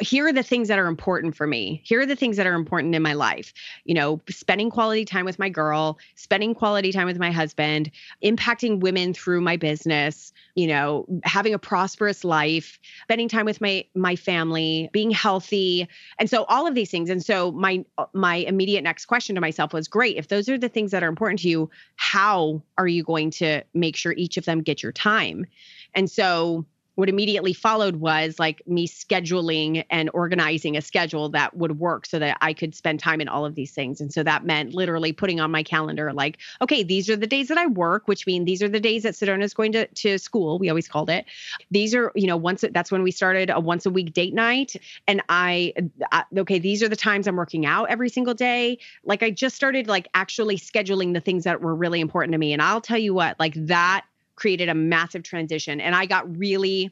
[0.00, 1.80] here are the things that are important for me.
[1.84, 3.52] Here are the things that are important in my life.
[3.84, 7.90] You know, spending quality time with my girl, spending quality time with my husband,
[8.24, 13.84] impacting women through my business, you know, having a prosperous life, spending time with my
[13.94, 15.88] my family, being healthy.
[16.18, 17.10] And so all of these things.
[17.10, 20.68] And so my my immediate next question to myself was, great, if those are the
[20.68, 24.44] things that are important to you, how are you going to make sure each of
[24.44, 25.46] them get your time?
[25.94, 26.64] And so
[27.00, 32.18] what immediately followed was like me scheduling and organizing a schedule that would work so
[32.18, 34.02] that I could spend time in all of these things.
[34.02, 37.48] And so that meant literally putting on my calendar, like, okay, these are the days
[37.48, 40.18] that I work, which mean these are the days that Sedona is going to, to
[40.18, 40.58] school.
[40.58, 41.24] We always called it.
[41.70, 44.76] These are, you know, once that's when we started a once a week date night.
[45.08, 45.72] And I,
[46.12, 48.78] I, okay, these are the times I'm working out every single day.
[49.04, 52.52] Like I just started like actually scheduling the things that were really important to me.
[52.52, 54.04] And I'll tell you what, like that
[54.40, 55.80] created a massive transition.
[55.80, 56.90] And I got really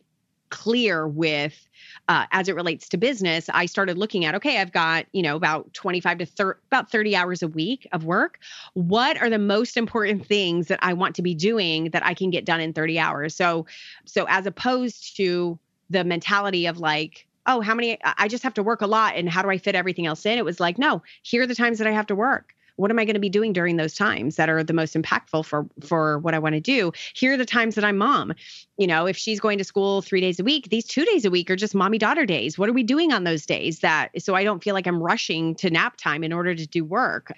[0.50, 1.68] clear with
[2.08, 5.36] uh, as it relates to business i started looking at okay i've got you know
[5.36, 8.38] about 25 to 30 about 30 hours a week of work.
[8.72, 12.30] What are the most important things that i want to be doing that i can
[12.30, 13.34] get done in 30 hours?
[13.34, 13.66] So
[14.06, 15.58] so as opposed to
[15.90, 19.28] the mentality of like oh how many i just have to work a lot and
[19.28, 20.38] how do i fit everything else in?
[20.38, 22.98] It was like no here are the times that i have to work what am
[22.98, 26.18] I going to be doing during those times that are the most impactful for for
[26.20, 26.92] what I want to do?
[27.14, 28.32] Here are the times that I'm mom.
[28.76, 31.30] You know, if she's going to school 3 days a week, these 2 days a
[31.30, 32.56] week are just mommy daughter days.
[32.56, 35.56] What are we doing on those days that so I don't feel like I'm rushing
[35.56, 37.32] to nap time in order to do work?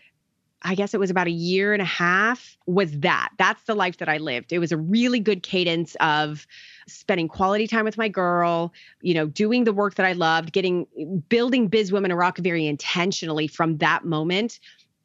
[0.63, 3.31] I guess it was about a year and a half was that.
[3.39, 4.53] That's the life that I lived.
[4.53, 6.47] It was a really good cadence of
[6.87, 10.87] spending quality time with my girl, you know, doing the work that I loved, getting
[11.31, 14.61] building Biz Women Rock very intentionally from that moment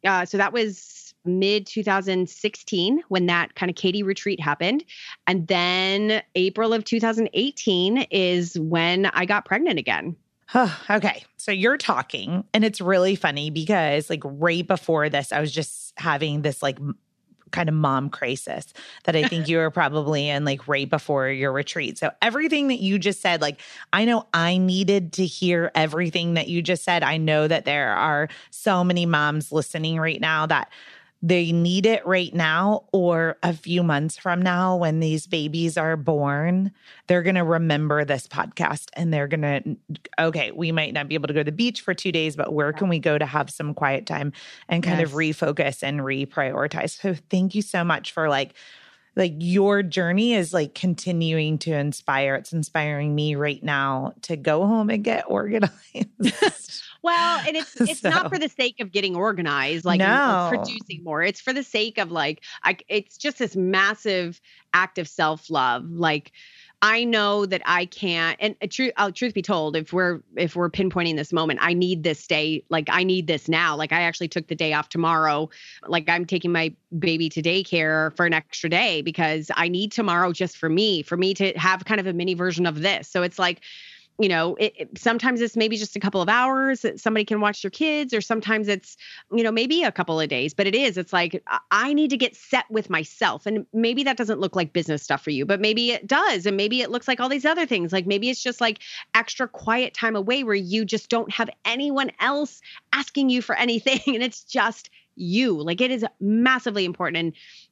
[0.05, 4.83] uh, so that was mid 2016 when that kind of Katie retreat happened.
[5.27, 10.15] And then April of 2018 is when I got pregnant again.
[10.89, 11.23] okay.
[11.37, 15.93] So you're talking, and it's really funny because, like, right before this, I was just
[15.97, 16.77] having this, like,
[17.51, 18.73] kind of mom crisis
[19.03, 21.97] that I think you were probably in like right before your retreat.
[21.97, 23.61] So everything that you just said, like
[23.93, 27.03] I know I needed to hear everything that you just said.
[27.03, 30.71] I know that there are so many moms listening right now that
[31.25, 35.97] they need it right now or a few months from now when these babies are
[35.97, 36.71] born
[37.07, 39.75] they're going to remember this podcast and they're going to
[40.19, 42.53] okay we might not be able to go to the beach for 2 days but
[42.53, 44.31] where can we go to have some quiet time
[44.69, 45.09] and kind yes.
[45.09, 48.53] of refocus and reprioritize so thank you so much for like
[49.15, 52.35] like your journey is like continuing to inspire.
[52.35, 56.83] It's inspiring me right now to go home and get organized.
[57.05, 58.09] Well, and it's it's so.
[58.09, 60.47] not for the sake of getting organized, like no.
[60.49, 61.23] producing more.
[61.23, 64.41] It's for the sake of like I it's just this massive
[64.73, 65.89] act of self-love.
[65.91, 66.31] Like
[66.81, 68.37] I know that I can't.
[68.39, 71.73] And uh, truth, uh, truth be told, if we're if we're pinpointing this moment, I
[71.73, 72.63] need this day.
[72.69, 73.75] Like I need this now.
[73.75, 75.49] Like I actually took the day off tomorrow.
[75.87, 80.31] Like I'm taking my baby to daycare for an extra day because I need tomorrow
[80.31, 83.07] just for me, for me to have kind of a mini version of this.
[83.07, 83.61] So it's like
[84.19, 87.41] you know it, it, sometimes it's maybe just a couple of hours that somebody can
[87.41, 88.95] watch your kids or sometimes it's
[89.31, 92.17] you know maybe a couple of days but it is it's like i need to
[92.17, 95.59] get set with myself and maybe that doesn't look like business stuff for you but
[95.59, 98.43] maybe it does and maybe it looks like all these other things like maybe it's
[98.43, 98.79] just like
[99.13, 102.61] extra quiet time away where you just don't have anyone else
[102.93, 107.17] asking you for anything and it's just you like it is massively important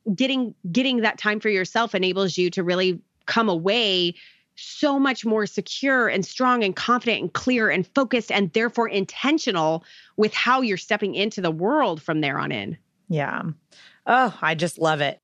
[0.06, 4.14] and getting getting that time for yourself enables you to really come away
[4.56, 9.84] so much more secure and strong and confident and clear and focused and therefore intentional
[10.18, 12.78] with how you're stepping into the world from there on in.
[13.10, 13.44] Yeah.
[14.06, 15.20] Oh, I just love it.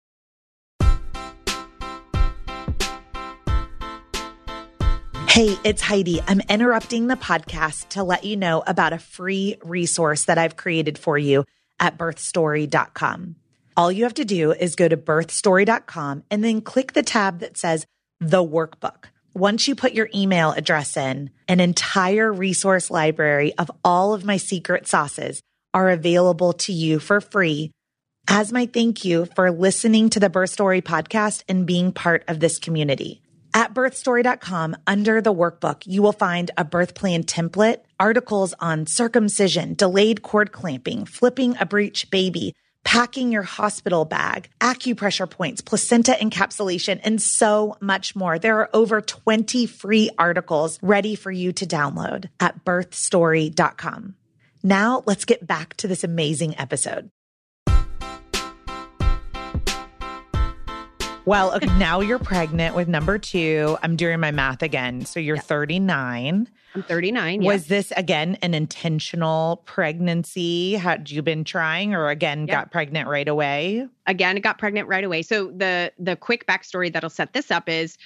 [5.29, 6.19] Hey, it's Heidi.
[6.27, 10.97] I'm interrupting the podcast to let you know about a free resource that I've created
[10.97, 11.45] for you
[11.79, 13.35] at birthstory.com.
[13.77, 17.57] All you have to do is go to birthstory.com and then click the tab that
[17.57, 17.85] says
[18.19, 19.05] the workbook.
[19.33, 24.37] Once you put your email address in, an entire resource library of all of my
[24.37, 25.41] secret sauces
[25.73, 27.71] are available to you for free
[28.27, 32.39] as my thank you for listening to the Birth Story podcast and being part of
[32.39, 33.21] this community.
[33.53, 39.73] At birthstory.com, under the workbook, you will find a birth plan template, articles on circumcision,
[39.73, 42.53] delayed cord clamping, flipping a breech baby,
[42.83, 48.39] packing your hospital bag, acupressure points, placenta encapsulation, and so much more.
[48.39, 54.15] There are over 20 free articles ready for you to download at birthstory.com.
[54.63, 57.09] Now let's get back to this amazing episode.
[61.29, 63.77] Well, okay, now you're pregnant with number two.
[63.83, 65.05] I'm doing my math again.
[65.05, 65.43] So you're yeah.
[65.43, 66.49] 39.
[66.73, 67.43] I'm 39.
[67.43, 70.73] Was this again an intentional pregnancy?
[70.73, 73.87] Had you been trying or again got pregnant right away?
[74.07, 75.21] Again, it got pregnant right away.
[75.21, 77.99] So the the quick backstory that'll set this up is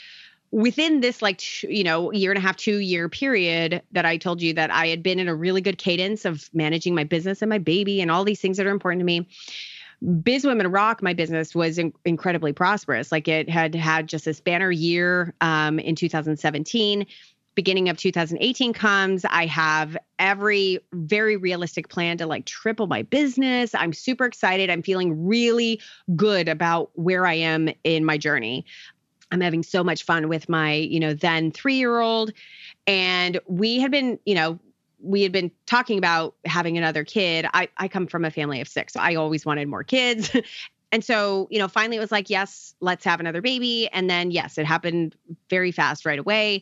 [0.51, 4.39] within this like you know year and a half two year period that i told
[4.39, 7.49] you that i had been in a really good cadence of managing my business and
[7.49, 9.28] my baby and all these things that are important to me
[10.21, 13.11] Biz Women Rock, my business was in- incredibly prosperous.
[13.11, 17.05] Like it had had just this banner year um, in 2017
[17.55, 23.75] beginning of 2018 comes, I have every very realistic plan to like triple my business.
[23.75, 24.69] I'm super excited.
[24.69, 25.79] I'm feeling really
[26.15, 28.65] good about where I am in my journey.
[29.31, 32.33] I'm having so much fun with my, you know, then 3-year-old
[32.85, 34.59] and we had been, you know,
[35.03, 37.45] we had been talking about having another kid.
[37.53, 38.93] I I come from a family of 6.
[38.93, 40.35] So I always wanted more kids.
[40.91, 43.89] And so, you know, finally it was like, yes, let's have another baby.
[43.91, 45.15] And then, yes, it happened
[45.49, 46.61] very fast right away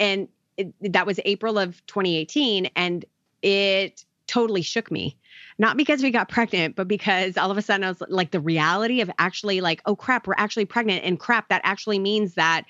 [0.00, 0.26] and
[0.56, 3.04] it, that was April of 2018 and
[3.42, 5.16] it totally shook me.
[5.58, 8.40] Not because we got pregnant, but because all of a sudden I was like the
[8.40, 12.64] reality of actually like, oh crap, we're actually pregnant and crap that actually means that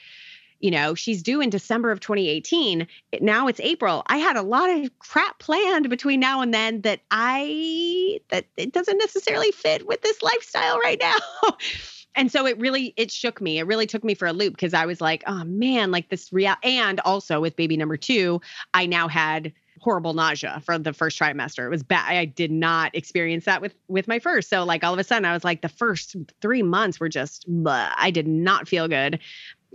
[0.61, 2.87] you know, she's due in December of 2018.
[3.21, 4.03] Now it's April.
[4.07, 8.73] I had a lot of crap planned between now and then that I that it
[8.73, 11.17] doesn't necessarily fit with this lifestyle right now.
[12.15, 13.59] and so it really it shook me.
[13.59, 16.33] It really took me for a loop because I was like, oh man, like this
[16.33, 18.41] real and also with baby number 2,
[18.75, 21.65] I now had horrible nausea for the first trimester.
[21.65, 22.17] It was bad.
[22.17, 24.51] I did not experience that with with my first.
[24.51, 27.47] So like all of a sudden I was like the first 3 months were just.
[27.67, 29.21] I did not feel good.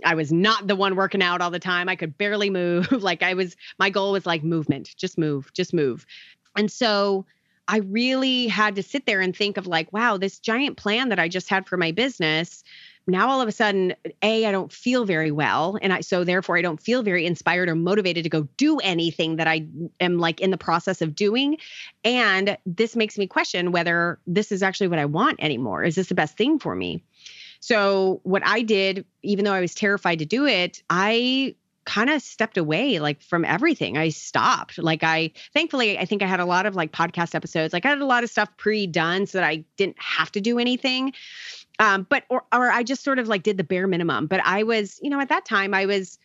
[0.04, 1.88] I was not the one working out all the time.
[1.88, 2.90] I could barely move.
[3.02, 4.94] like I was my goal was like movement.
[4.96, 6.06] Just move, just move.
[6.56, 7.26] And so
[7.66, 11.18] I really had to sit there and think of like, wow, this giant plan that
[11.18, 12.62] I just had for my business.
[13.06, 15.78] Now all of a sudden, A, I don't feel very well.
[15.82, 19.36] And I so therefore I don't feel very inspired or motivated to go do anything
[19.36, 19.66] that I
[20.00, 21.58] am like in the process of doing.
[22.02, 25.84] And this makes me question whether this is actually what I want anymore.
[25.84, 27.02] Is this the best thing for me?
[27.64, 31.54] So what I did, even though I was terrified to do it, I
[31.86, 33.96] kind of stepped away like from everything.
[33.96, 34.76] I stopped.
[34.76, 37.72] Like I thankfully I think I had a lot of like podcast episodes.
[37.72, 40.58] Like I had a lot of stuff pre-done so that I didn't have to do
[40.58, 41.14] anything.
[41.78, 44.26] Um but or or I just sort of like did the bare minimum.
[44.26, 46.18] But I was, you know, at that time I was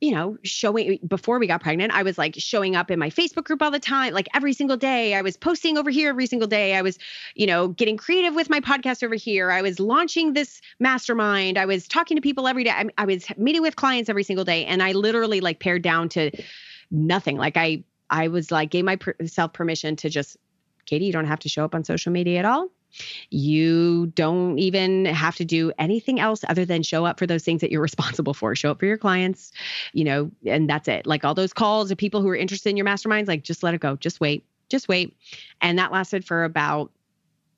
[0.00, 3.44] you know, showing before we got pregnant, I was like showing up in my Facebook
[3.44, 5.14] group all the time, like every single day.
[5.14, 6.74] I was posting over here every single day.
[6.74, 6.98] I was,
[7.34, 9.50] you know, getting creative with my podcast over here.
[9.50, 11.58] I was launching this mastermind.
[11.58, 12.70] I was talking to people every day.
[12.70, 14.64] I, I was meeting with clients every single day.
[14.64, 16.30] And I literally like pared down to
[16.90, 17.36] nothing.
[17.36, 20.38] Like I, I was like, gave myself permission to just,
[20.86, 22.70] Katie, you don't have to show up on social media at all
[23.30, 27.60] you don't even have to do anything else other than show up for those things
[27.60, 28.54] that you're responsible for.
[28.54, 29.52] Show up for your clients,
[29.92, 31.06] you know, and that's it.
[31.06, 33.74] Like all those calls of people who are interested in your masterminds, like just let
[33.74, 33.96] it go.
[33.96, 34.44] Just wait.
[34.68, 35.16] Just wait.
[35.60, 36.90] And that lasted for about,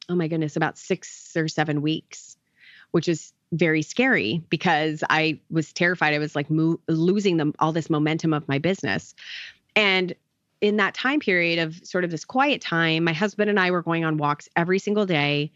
[0.08, 2.36] oh my goodness, about six or seven weeks,
[2.90, 6.14] which is very scary because I was terrified.
[6.14, 9.14] I was like mo- losing them all this momentum of my business.
[9.76, 10.14] And
[10.62, 13.82] in that time period of sort of this quiet time, my husband and I were
[13.82, 15.52] going on walks every single day.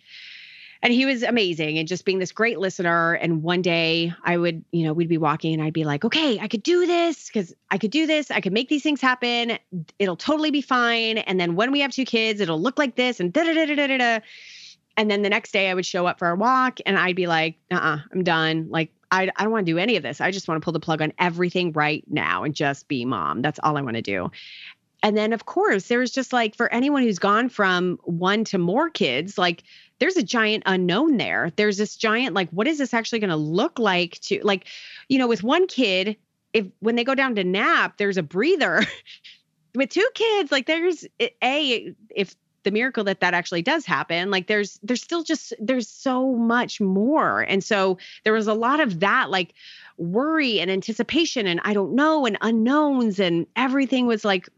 [0.83, 3.15] And he was amazing and just being this great listener.
[3.15, 6.39] And one day I would, you know, we'd be walking and I'd be like, okay,
[6.39, 8.31] I could do this because I could do this.
[8.31, 9.59] I could make these things happen.
[9.99, 11.19] It'll totally be fine.
[11.19, 13.75] And then when we have two kids, it'll look like this and da da da
[13.75, 14.19] da da da.
[14.99, 17.27] And then the next day I would show up for our walk and I'd be
[17.27, 18.69] like, uh uh-uh, uh, I'm done.
[18.71, 20.21] Like, I, I don't want to do any of this.
[20.21, 23.41] I just want to pull the plug on everything right now and just be mom.
[23.43, 24.31] That's all I want to do.
[25.07, 28.91] And then, of course, there's just like for anyone who's gone from one to more
[28.91, 29.63] kids, like
[30.01, 31.53] there's a giant unknown there.
[31.55, 34.67] There's this giant, like, what is this actually going to look like to, like,
[35.09, 36.17] you know, with one kid,
[36.53, 38.83] if when they go down to nap, there's a breather.
[39.77, 42.35] with two kids, like, there's eh, a, if
[42.65, 46.81] the miracle that that actually does happen like there's there's still just there's so much
[46.81, 49.55] more and so there was a lot of that like
[49.99, 54.49] worry and anticipation and i don't know and unknowns and everything was like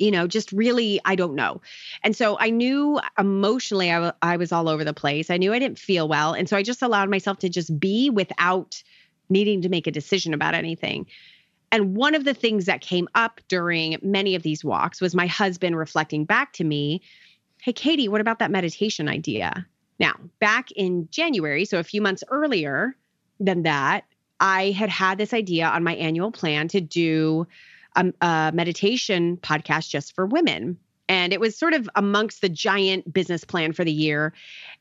[0.00, 1.60] you know, just really, I don't know.
[2.02, 5.30] And so I knew emotionally I, w- I was all over the place.
[5.30, 6.32] I knew I didn't feel well.
[6.32, 8.82] And so I just allowed myself to just be without
[9.28, 11.06] needing to make a decision about anything.
[11.70, 15.26] And one of the things that came up during many of these walks was my
[15.26, 17.02] husband reflecting back to me,
[17.62, 19.66] Hey, Katie, what about that meditation idea?
[19.98, 22.96] Now, back in January, so a few months earlier
[23.38, 24.04] than that,
[24.40, 27.46] I had had this idea on my annual plan to do
[27.96, 30.78] a, a meditation podcast just for women.
[31.08, 34.32] And it was sort of amongst the giant business plan for the year.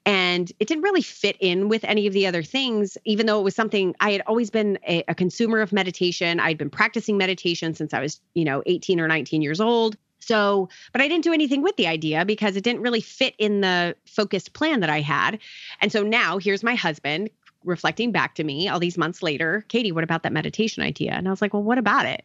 [0.05, 3.43] And it didn't really fit in with any of the other things, even though it
[3.43, 6.39] was something I had always been a, a consumer of meditation.
[6.39, 9.97] I'd been practicing meditation since I was, you know, 18 or 19 years old.
[10.19, 13.61] So, but I didn't do anything with the idea because it didn't really fit in
[13.61, 15.39] the focused plan that I had.
[15.81, 17.31] And so now here's my husband
[17.65, 21.11] reflecting back to me all these months later Katie, what about that meditation idea?
[21.11, 22.23] And I was like, well, what about it?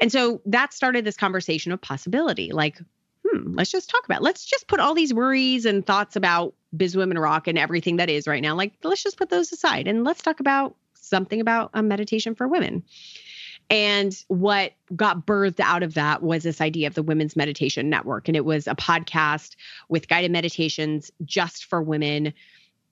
[0.00, 2.78] And so that started this conversation of possibility like,
[3.26, 4.24] hmm, let's just talk about, it.
[4.24, 8.08] let's just put all these worries and thoughts about Biz Women Rock and everything that
[8.08, 8.54] is right now.
[8.54, 12.48] Like, let's just put those aside and let's talk about something about a meditation for
[12.48, 12.82] women.
[13.68, 18.26] And what got birthed out of that was this idea of the Women's Meditation Network.
[18.26, 19.54] And it was a podcast
[19.88, 22.32] with guided meditations just for women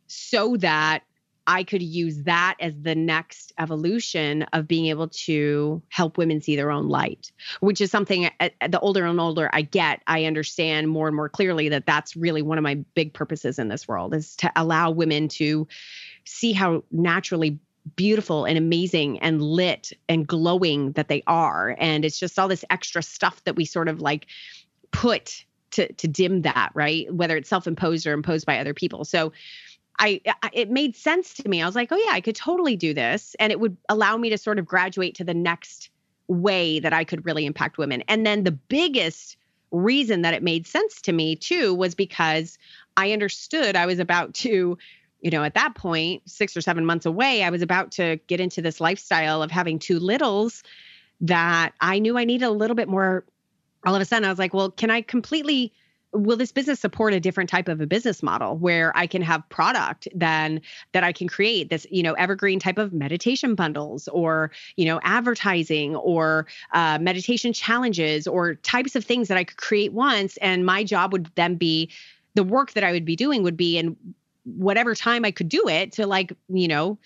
[0.06, 1.02] so that
[1.48, 6.56] I could use that as the next evolution of being able to help women see
[6.56, 10.26] their own light, which is something uh, uh, the older and older I get, I
[10.26, 13.88] understand more and more clearly that that's really one of my big purposes in this
[13.88, 15.66] world is to allow women to
[16.24, 17.58] see how naturally
[17.96, 21.74] beautiful and amazing and lit and glowing that they are.
[21.78, 24.26] And it's just all this extra stuff that we sort of like
[24.90, 27.12] put to to dim that, right?
[27.12, 29.06] Whether it's self-imposed or imposed by other people.
[29.06, 29.32] So
[29.98, 31.62] I, I, it made sense to me.
[31.62, 34.30] I was like, oh yeah, I could totally do this, and it would allow me
[34.30, 35.90] to sort of graduate to the next
[36.28, 38.02] way that I could really impact women.
[38.06, 39.36] And then the biggest
[39.70, 42.58] reason that it made sense to me too was because
[42.96, 44.78] I understood I was about to
[45.20, 48.40] you know, at that point, six or seven months away, I was about to get
[48.40, 50.62] into this lifestyle of having two littles
[51.20, 53.24] that I knew I needed a little bit more.
[53.84, 55.72] All of a sudden, I was like, well, can I completely
[56.12, 59.46] will this business support a different type of a business model where i can have
[59.48, 60.60] product then
[60.92, 65.00] that i can create this you know evergreen type of meditation bundles or you know
[65.02, 70.64] advertising or uh, meditation challenges or types of things that i could create once and
[70.64, 71.90] my job would then be
[72.34, 73.96] the work that i would be doing would be in
[74.44, 76.98] whatever time i could do it to like you know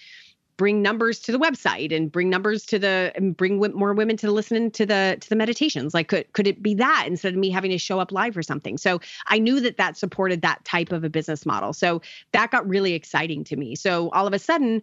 [0.57, 4.17] bring numbers to the website and bring numbers to the and bring w- more women
[4.19, 5.95] to listen to the to the meditations.
[5.95, 8.43] Like could could it be that instead of me having to show up live or
[8.43, 8.79] something?
[8.79, 11.73] So i knew that that supported that type of a business model.
[11.73, 13.75] So that got really exciting to me.
[13.75, 14.83] So all of a sudden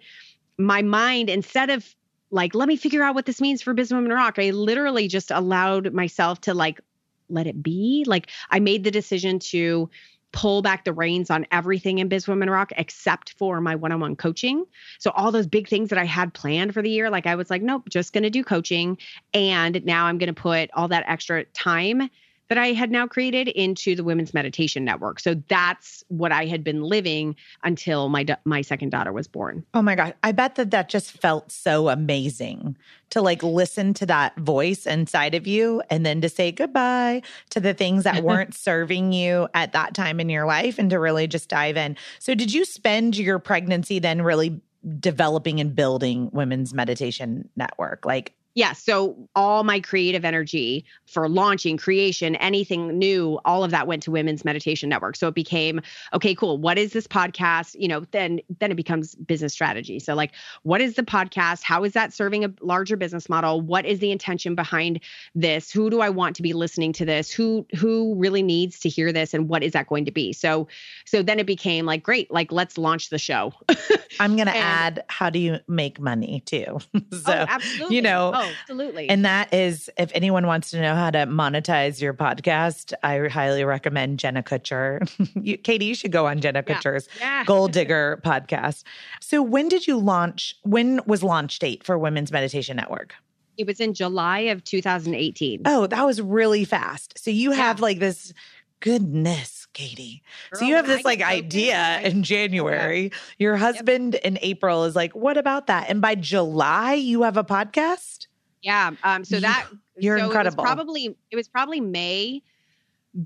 [0.57, 1.95] my mind instead of
[2.31, 5.31] like let me figure out what this means for business women rock i literally just
[5.31, 6.81] allowed myself to like
[7.29, 8.03] let it be.
[8.07, 9.89] Like i made the decision to
[10.31, 13.99] pull back the reins on everything in Biz Women Rock except for my one on
[13.99, 14.65] one coaching.
[14.99, 17.49] So, all those big things that I had planned for the year, like I was
[17.49, 18.97] like, nope, just going to do coaching.
[19.33, 22.09] And now I'm going to put all that extra time
[22.49, 25.19] that I had now created into the Women's Meditation Network.
[25.19, 29.63] So that's what I had been living until my my second daughter was born.
[29.73, 32.75] Oh my god, I bet that that just felt so amazing
[33.11, 37.21] to like listen to that voice inside of you and then to say goodbye
[37.51, 40.99] to the things that weren't serving you at that time in your life and to
[40.99, 41.95] really just dive in.
[42.17, 44.59] So did you spend your pregnancy then really
[44.99, 48.05] developing and building Women's Meditation Network?
[48.05, 53.87] Like yeah so all my creative energy for launching creation anything new all of that
[53.87, 55.15] went to women's meditation network.
[55.15, 55.79] So it became
[56.13, 57.75] okay cool what is this podcast?
[57.79, 59.99] You know then then it becomes business strategy.
[59.99, 60.33] So like
[60.63, 61.63] what is the podcast?
[61.63, 63.61] How is that serving a larger business model?
[63.61, 64.99] What is the intention behind
[65.33, 65.71] this?
[65.71, 67.31] Who do i want to be listening to this?
[67.31, 70.33] Who who really needs to hear this and what is that going to be?
[70.33, 70.67] So
[71.05, 73.53] so then it became like great like let's launch the show.
[74.19, 76.79] I'm going to add how do you make money too?
[77.11, 77.95] Oh, so oh, absolutely.
[77.95, 79.09] you know Oh, absolutely.
[79.09, 83.63] And that is, if anyone wants to know how to monetize your podcast, I highly
[83.63, 85.09] recommend Jenna Kutcher.
[85.43, 86.75] you, Katie, you should go on Jenna yeah.
[86.75, 87.43] Kutcher's yeah.
[87.45, 88.83] Goal Digger podcast.
[89.19, 90.55] So, when did you launch?
[90.63, 93.15] When was launch date for Women's Meditation Network?
[93.59, 95.63] It was in July of 2018.
[95.65, 97.19] Oh, that was really fast.
[97.19, 98.33] So you have like this
[98.79, 100.23] goodness, Katie.
[100.51, 103.03] Girl, so you have this like idea in January.
[103.03, 103.17] Yeah.
[103.37, 104.23] Your husband yep.
[104.23, 105.89] in April is like, what about that?
[105.89, 108.27] And by July, you have a podcast?
[108.61, 108.91] Yeah.
[109.03, 110.53] Um, so that you're so incredible.
[110.53, 112.43] It was probably it was probably May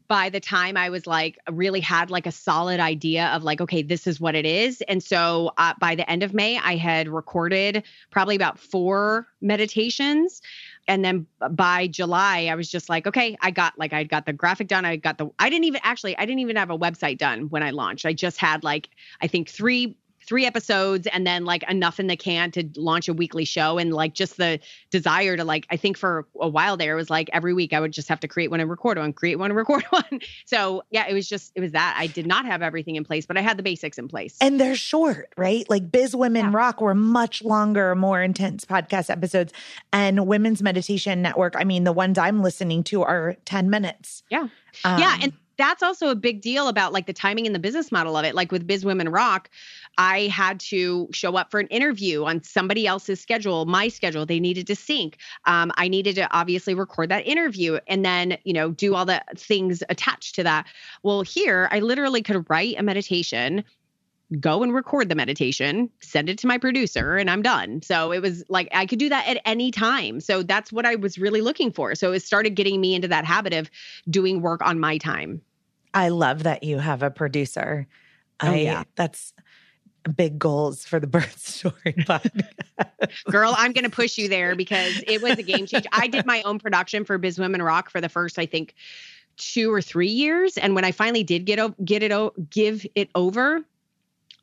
[0.07, 3.81] by the time I was like really had like a solid idea of like okay
[3.81, 7.09] this is what it is and so uh, by the end of May I had
[7.09, 10.41] recorded probably about four meditations
[10.87, 14.31] and then by July I was just like okay I got like I got the
[14.31, 17.17] graphic done I got the I didn't even actually I didn't even have a website
[17.17, 19.97] done when I launched I just had like I think three
[20.27, 23.77] three episodes and then like enough in the can to launch a weekly show.
[23.77, 24.59] And like just the
[24.89, 27.91] desire to like i think for a while there was like every week i would
[27.91, 30.21] just have to create one and record one create one and record one.
[30.45, 31.95] So yeah it was just it was that.
[31.97, 34.37] I did not have everything in place but i had the basics in place.
[34.41, 35.69] And they're short right?
[35.69, 36.57] Like biz women yeah.
[36.57, 39.53] rock were much longer more intense podcast episodes.
[39.91, 44.23] And women's meditation network i mean the ones i'm listening to are 10 minutes.
[44.29, 44.47] Yeah.
[44.83, 47.91] Um, yeah and that's also a big deal about like the timing and the business
[47.91, 48.35] model of it.
[48.35, 49.49] Like with Biz Women Rock,
[49.97, 54.25] I had to show up for an interview on somebody else's schedule, my schedule.
[54.25, 55.17] They needed to sync.
[55.45, 59.23] Um, I needed to obviously record that interview and then, you know, do all the
[59.35, 60.67] things attached to that.
[61.03, 63.63] Well, here I literally could write a meditation
[64.39, 67.81] go and record the meditation, send it to my producer, and I'm done.
[67.81, 70.19] So it was like I could do that at any time.
[70.19, 71.95] So that's what I was really looking for.
[71.95, 73.69] So it started getting me into that habit of
[74.09, 75.41] doing work on my time.
[75.93, 77.87] I love that you have a producer.
[78.41, 78.83] Oh, I, yeah.
[78.95, 79.33] That's
[80.15, 82.53] big goals for the birth story podcast.
[83.25, 85.89] Girl, I'm going to push you there because it was a game changer.
[85.91, 88.73] I did my own production for Biz Women Rock for the first, I think,
[89.37, 92.85] two or three years, and when I finally did get o- get it o- give
[92.93, 93.63] it over,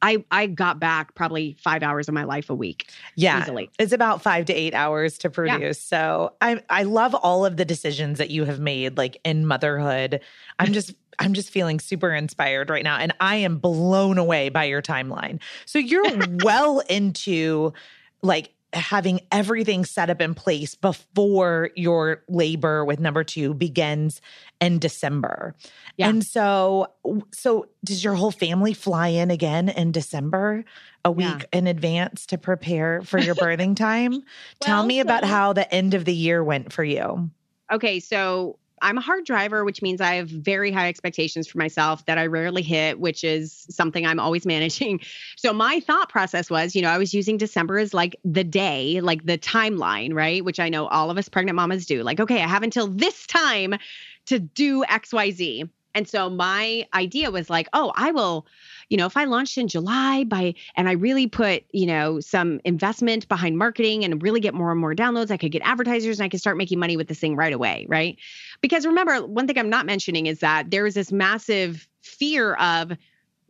[0.03, 2.91] I I got back probably five hours of my life a week.
[3.17, 3.71] Yeah, easily.
[3.79, 5.61] it's about five to eight hours to produce.
[5.61, 5.73] Yeah.
[5.73, 10.21] So I I love all of the decisions that you have made, like in motherhood.
[10.59, 12.97] I'm just I'm just feeling super inspired right now.
[12.97, 15.41] And I am blown away by your timeline.
[15.67, 16.05] So you're
[16.43, 17.73] well into
[18.23, 24.21] like having everything set up in place before your labor with number two begins
[24.61, 25.55] in December.
[25.97, 26.09] Yeah.
[26.09, 26.93] And so
[27.33, 30.65] so does your whole family fly in again in December
[31.05, 31.59] a week yeah.
[31.59, 34.13] in advance to prepare for your birthing time?
[34.13, 34.23] well,
[34.61, 37.31] Tell me so- about how the end of the year went for you.
[37.73, 42.05] Okay, so I'm a hard driver, which means I have very high expectations for myself
[42.07, 45.01] that I rarely hit, which is something I'm always managing.
[45.37, 49.01] So my thought process was, you know, I was using December as like the day,
[49.01, 50.45] like the timeline, right?
[50.45, 52.03] Which I know all of us pregnant mamas do.
[52.03, 53.75] Like, okay, I have until this time
[54.27, 55.69] to do XYZ.
[55.95, 58.47] And so my idea was like, oh, I will
[58.91, 62.61] you know, if I launched in July by and I really put, you know, some
[62.65, 66.25] investment behind marketing and really get more and more downloads, I could get advertisers and
[66.25, 68.19] I could start making money with this thing right away, right?
[68.61, 72.93] Because remember, one thing I'm not mentioning is that there is this massive fear of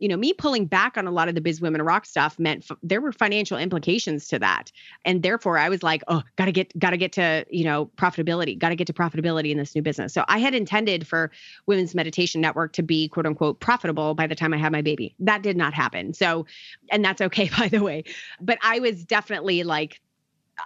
[0.01, 2.65] you know, me pulling back on a lot of the Biz Women Rock stuff meant
[2.69, 4.71] f- there were financial implications to that.
[5.05, 8.75] And therefore I was like, oh, gotta get, gotta get to, you know, profitability, gotta
[8.75, 10.11] get to profitability in this new business.
[10.11, 11.31] So I had intended for
[11.67, 15.15] Women's Meditation Network to be quote unquote profitable by the time I had my baby.
[15.19, 16.15] That did not happen.
[16.15, 16.47] So,
[16.89, 18.03] and that's okay, by the way.
[18.41, 20.01] But I was definitely like,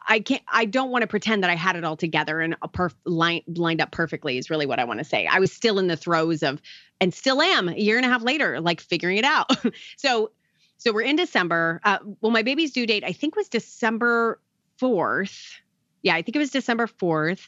[0.08, 2.68] I can't I don't want to pretend that I had it all together and a
[2.68, 5.28] perf- line, lined up perfectly is really what I want to say.
[5.28, 6.62] I was still in the throes of
[7.02, 9.52] and still am a year and a half later like figuring it out.
[9.98, 10.32] so
[10.78, 11.82] so we're in December.
[11.84, 14.40] Uh, well my baby's due date I think was December
[14.82, 15.54] 4th.
[16.02, 17.48] Yeah, I think it was December 4th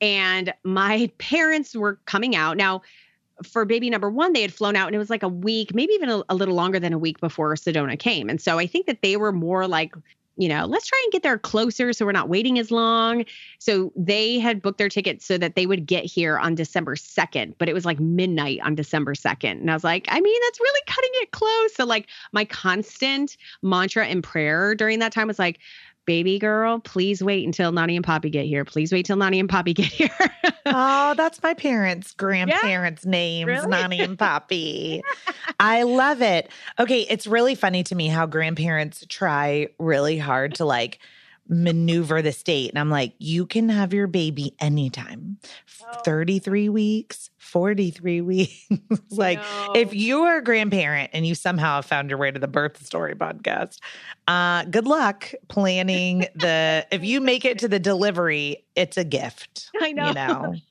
[0.00, 2.56] and my parents were coming out.
[2.56, 2.82] Now
[3.42, 5.92] for baby number one, they had flown out and it was like a week, maybe
[5.92, 8.30] even a, a, little longer than a week before Sedona came.
[8.30, 9.94] And so I think that they were more like,
[10.36, 13.24] you know, let's try and get there closer so we're not waiting as long.
[13.58, 17.54] So they had booked their tickets so that they would get here on December 2nd,
[17.58, 19.52] but it was like midnight on December 2nd.
[19.52, 21.74] And I was like, I mean, that's really cutting it close.
[21.74, 25.58] So, like, my constant mantra and prayer during that time was like,
[26.06, 28.64] baby girl, please wait until Nani and Poppy get here.
[28.64, 30.10] Please wait till Nani and Poppy get here.
[30.66, 33.66] oh, that's my parents' grandparents' yeah, names, really?
[33.66, 35.02] Nani and Poppy.
[35.60, 36.50] I love it.
[36.78, 41.00] Okay, it's really funny to me how grandparents try really hard to like
[41.48, 42.70] maneuver the state.
[42.70, 45.38] And I'm like, you can have your baby anytime.
[45.84, 46.00] Oh.
[46.04, 48.68] 33 weeks, 43 weeks.
[49.10, 49.72] like, no.
[49.74, 53.14] if you are a grandparent and you somehow found your way to the birth story
[53.14, 53.78] podcast,
[54.28, 59.70] uh, good luck planning the, if you make it to the delivery, it's a gift.
[59.80, 60.08] I know.
[60.08, 60.54] You know?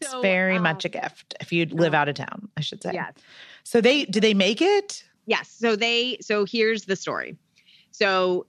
[0.00, 2.80] So, it's very um, much a gift if you live out of town, I should
[2.80, 2.92] say.
[2.94, 3.14] Yes.
[3.64, 5.02] So they do they make it?
[5.26, 5.50] Yes.
[5.50, 7.36] So they so here's the story.
[7.90, 8.46] So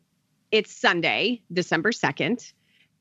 [0.52, 2.54] it's Sunday, December 2nd,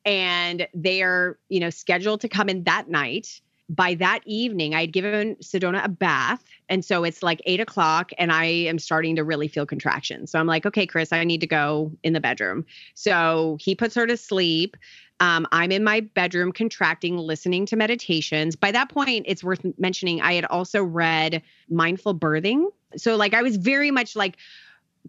[0.05, 3.41] and they are, you know, scheduled to come in that night.
[3.71, 6.43] By that evening, I had given Sedona a bath.
[6.71, 10.31] And so it's like eight o'clock, and I am starting to really feel contractions.
[10.31, 12.65] So I'm like, okay, Chris, I need to go in the bedroom.
[12.95, 14.77] So he puts her to sleep.
[15.21, 18.57] Um, I'm in my bedroom contracting, listening to meditations.
[18.57, 22.69] By that point, it's worth mentioning I had also read Mindful Birthing.
[22.97, 24.39] So, like, I was very much like,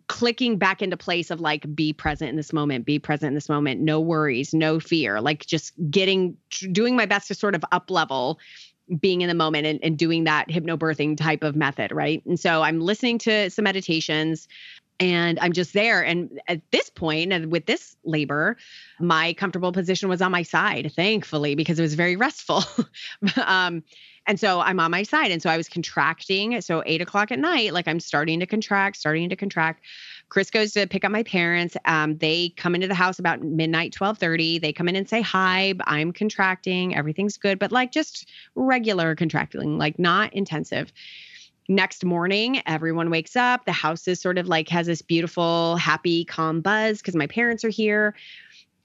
[0.08, 3.50] clicking back into place of like be present in this moment be present in this
[3.50, 6.36] moment no worries no fear like just getting
[6.72, 8.40] doing my best to sort of up level
[9.00, 12.64] being in the moment and, and doing that hypnobirthing type of method right and so
[12.64, 14.48] i'm listening to some meditations
[15.00, 16.04] and I'm just there.
[16.04, 18.58] And at this point, and with this labor,
[19.00, 22.64] my comfortable position was on my side, thankfully, because it was very restful.
[23.46, 23.84] um,
[24.30, 25.32] and so I'm on my side.
[25.32, 26.62] And so I was contracting.
[26.62, 29.82] So eight o'clock at night, like I'm starting to contract, starting to contract.
[30.30, 31.76] Chris goes to pick up my parents.
[31.86, 34.60] Um, they come into the house about midnight, 1230.
[34.60, 35.74] They come in and say hi.
[35.86, 36.96] I'm contracting.
[36.96, 40.94] Everything's good, but like just regular contracting, like not intensive
[41.72, 46.26] next morning everyone wakes up the house is sort of like has this beautiful happy
[46.26, 48.16] calm buzz because my parents are here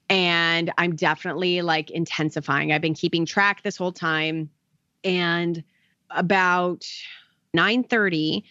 [0.07, 4.51] and i'm definitely like intensifying i've been keeping track this whole time
[5.05, 5.63] and
[6.09, 6.85] about
[7.55, 8.43] 9:30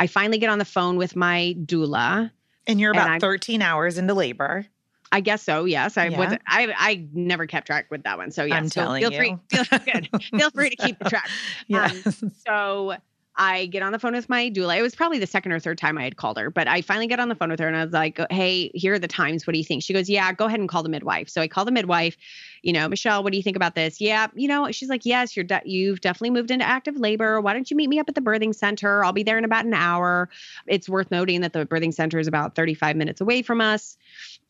[0.00, 2.30] I finally get on the phone with my doula
[2.66, 4.66] and you're about and 13 hours into labor.
[5.10, 5.64] I guess so.
[5.64, 6.18] Yes, I yeah.
[6.18, 6.38] was.
[6.46, 8.30] I I never kept track with that one.
[8.30, 9.18] So yeah, I'm so telling feel you.
[9.18, 9.36] free.
[9.48, 10.08] Feel good.
[10.22, 11.30] feel free to keep the track.
[11.66, 11.90] Yeah.
[12.22, 12.96] Um, so
[13.38, 14.76] I get on the phone with my doula.
[14.76, 17.06] It was probably the second or third time I had called her, but I finally
[17.06, 19.46] get on the phone with her and I was like, "Hey, here are the times.
[19.46, 21.46] What do you think?" She goes, "Yeah, go ahead and call the midwife." So I
[21.46, 22.16] call the midwife.
[22.62, 24.00] You know, Michelle, what do you think about this?
[24.00, 27.40] Yeah, you know, she's like, "Yes, you're de- you've definitely moved into active labor.
[27.40, 29.04] Why don't you meet me up at the birthing center?
[29.04, 30.28] I'll be there in about an hour."
[30.66, 33.96] It's worth noting that the birthing center is about 35 minutes away from us,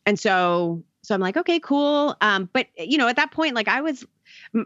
[0.07, 3.67] and so so I'm like, "Okay, cool." Um, but you know, at that point, like
[3.67, 4.03] I was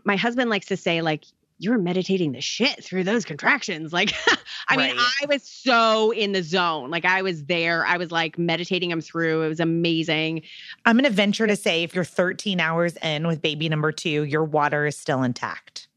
[0.06, 1.26] my husband likes to say like
[1.64, 3.94] you were meditating the shit through those contractions.
[3.94, 4.14] Like,
[4.68, 4.96] I right.
[4.96, 6.90] mean, I was so in the zone.
[6.90, 7.86] Like, I was there.
[7.86, 9.44] I was like meditating them through.
[9.44, 10.44] It was amazing.
[10.86, 14.24] I'm going to venture to say if you're 13 hours in with baby number two,
[14.24, 15.88] your water is still intact.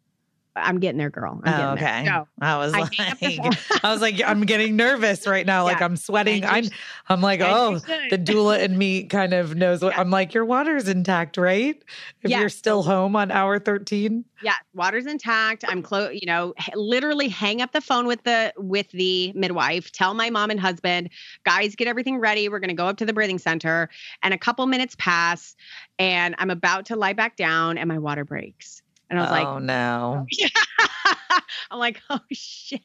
[0.56, 1.40] I'm getting there, girl.
[1.44, 2.04] I'm oh, okay.
[2.06, 2.94] So, I was I like,
[3.84, 5.66] I was like, I'm getting nervous right now.
[5.66, 5.72] Yeah.
[5.72, 6.44] Like I'm sweating.
[6.44, 6.64] I'm,
[7.08, 7.78] I'm like, oh,
[8.10, 10.00] the doula and me kind of knows what yeah.
[10.00, 10.34] I'm like.
[10.34, 11.82] Your water's intact, right?
[12.22, 12.40] If yeah.
[12.40, 14.24] you're still home on hour 13.
[14.42, 15.64] Yeah, water's intact.
[15.66, 16.14] I'm close.
[16.14, 19.92] You know, literally hang up the phone with the with the midwife.
[19.92, 21.10] Tell my mom and husband,
[21.44, 22.48] guys, get everything ready.
[22.48, 23.88] We're gonna go up to the birthing center.
[24.22, 25.56] And a couple minutes pass,
[25.98, 28.82] and I'm about to lie back down, and my water breaks.
[29.08, 30.26] And I was oh, like, oh no.
[31.70, 32.80] I'm like, oh shit.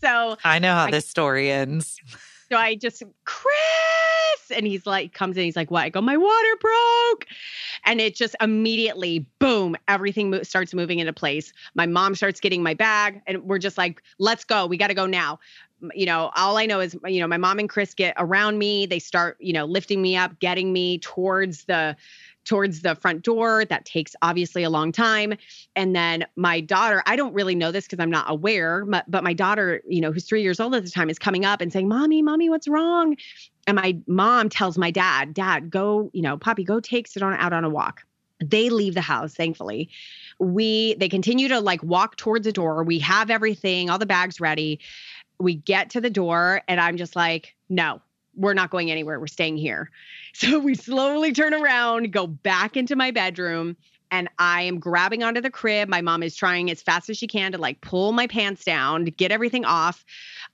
[0.00, 2.00] So I know how I, this story ends.
[2.50, 3.54] So I just, Chris.
[4.54, 5.82] And he's like, comes in, he's like, what?
[5.82, 7.26] I go, my water broke.
[7.84, 11.52] And it just immediately, boom, everything mo- starts moving into place.
[11.74, 14.66] My mom starts getting my bag, and we're just like, let's go.
[14.66, 15.38] We got to go now
[15.94, 18.86] you know, all I know is, you know, my mom and Chris get around me.
[18.86, 21.96] They start, you know, lifting me up, getting me towards the
[22.48, 23.64] towards the front door.
[23.66, 25.34] That takes obviously a long time.
[25.76, 29.34] And then my daughter, I don't really know this because I'm not aware, but my
[29.34, 31.88] daughter, you know, who's three years old at the time, is coming up and saying,
[31.88, 33.16] Mommy, Mommy, what's wrong?
[33.66, 37.52] And my mom tells my dad, Dad, go, you know, Poppy, go take Sedona out
[37.52, 38.02] on a walk.
[38.42, 39.90] They leave the house, thankfully.
[40.38, 42.82] We they continue to like walk towards the door.
[42.82, 44.80] We have everything, all the bags ready.
[45.38, 48.00] We get to the door, and I'm just like, no,
[48.38, 49.20] we're not going anywhere.
[49.20, 49.90] We're staying here.
[50.34, 53.76] So we slowly turn around, go back into my bedroom,
[54.12, 55.88] and I am grabbing onto the crib.
[55.88, 59.06] My mom is trying as fast as she can to like pull my pants down
[59.06, 60.04] get everything off.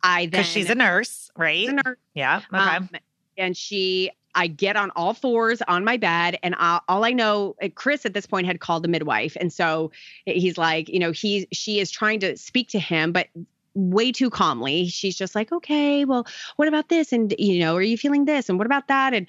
[0.02, 1.68] I then because she's a nurse, right?
[1.68, 1.98] A nurse.
[2.14, 2.40] Yeah.
[2.52, 2.62] Okay.
[2.62, 2.88] Um,
[3.36, 7.54] and she I get on all fours on my bed, and I, all I know,
[7.62, 9.92] uh, Chris at this point had called the midwife, and so
[10.26, 13.28] he's like, you know, he she is trying to speak to him, but
[13.74, 14.86] way too calmly.
[14.88, 17.12] She's just like, okay, well, what about this?
[17.12, 18.48] And you know, are you feeling this?
[18.48, 19.14] And what about that?
[19.14, 19.26] And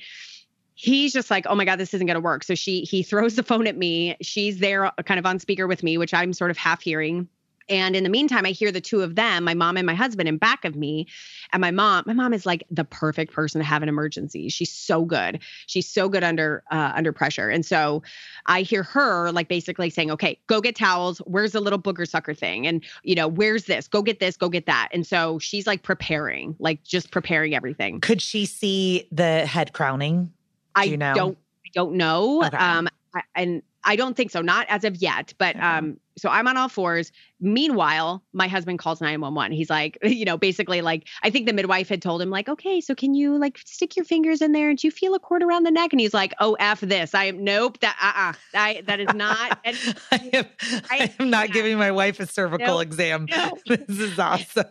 [0.75, 2.43] he's just like, oh my God, this isn't going to work.
[2.43, 4.15] So she he throws the phone at me.
[4.21, 7.27] She's there, uh, kind of on speaker with me, which I'm sort of half hearing.
[7.67, 10.29] And in the meantime, I hear the two of them, my mom and my husband,
[10.29, 11.07] in back of me.
[11.51, 14.49] And my mom, my mom is like the perfect person to have an emergency.
[14.49, 15.39] She's so good.
[15.67, 17.49] She's so good under uh, under pressure.
[17.49, 18.03] And so
[18.45, 21.19] I hear her like basically saying, "Okay, go get towels.
[21.19, 22.67] Where's the little booger sucker thing?
[22.67, 23.87] And you know, where's this?
[23.87, 24.37] Go get this.
[24.37, 27.99] Go get that." And so she's like preparing, like just preparing everything.
[28.01, 30.25] Could she see the head crowning?
[30.25, 30.31] Do
[30.75, 31.13] I you know?
[31.13, 31.37] don't.
[31.65, 32.43] I don't know.
[32.43, 32.57] Okay.
[32.57, 32.87] Um,
[33.35, 35.33] and I don't think so, not as of yet.
[35.37, 37.11] But um, so I'm on all fours.
[37.39, 39.51] Meanwhile, my husband calls 911.
[39.51, 42.81] He's like, you know, basically like I think the midwife had told him like, okay,
[42.81, 45.43] so can you like stick your fingers in there and do you feel a cord
[45.43, 45.93] around the neck?
[45.93, 47.13] And he's like, oh f this.
[47.13, 47.79] I am nope.
[47.79, 49.59] That uh uh-uh, uh that is not.
[49.65, 49.77] And,
[50.11, 50.45] I, am,
[50.91, 51.53] I, I am not yeah.
[51.53, 53.25] giving my wife a cervical exam.
[53.29, 53.57] No.
[53.65, 54.65] This is awesome.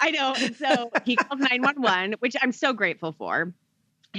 [0.00, 0.34] I know.
[0.36, 3.52] And so he calls 911, which I'm so grateful for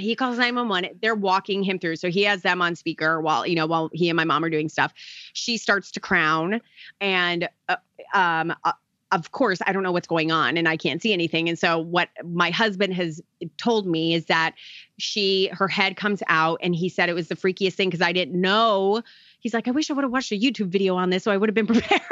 [0.00, 1.96] he calls 911 they're walking him through.
[1.96, 4.50] So he has them on speaker while you know while he and my mom are
[4.50, 4.92] doing stuff.
[5.32, 6.60] She starts to crown
[7.00, 7.76] and uh,
[8.14, 8.72] um uh,
[9.12, 11.48] of course i don't know what's going on and i can't see anything.
[11.48, 13.20] And so what my husband has
[13.56, 14.54] told me is that
[14.98, 18.12] she her head comes out and he said it was the freakiest thing because i
[18.12, 19.02] didn't know.
[19.40, 21.36] He's like i wish i would have watched a youtube video on this so i
[21.36, 22.02] would have been prepared.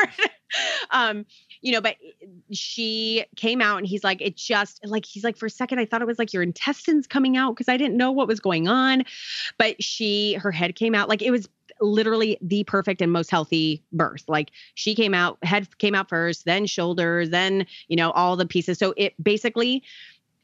[0.90, 1.26] Um
[1.60, 5.36] you know, but eh, she came out and he's like, it just like, he's like,
[5.36, 7.96] for a second, I thought it was like your intestines coming out because I didn't
[7.96, 9.04] know what was going on.
[9.58, 11.48] But she, her head came out like it was
[11.80, 14.24] literally the perfect and most healthy birth.
[14.28, 18.46] Like she came out, head came out first, then shoulders, then, you know, all the
[18.46, 18.78] pieces.
[18.78, 19.82] So it basically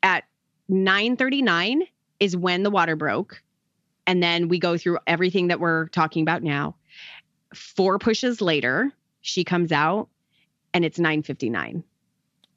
[0.02, 0.24] at
[0.68, 1.84] 939
[2.20, 3.42] is when the water broke.
[4.06, 6.76] And then we go through everything that we're talking about now.
[7.54, 8.92] Four pushes later,
[9.22, 10.08] she comes out
[10.75, 11.83] and it's 9:59.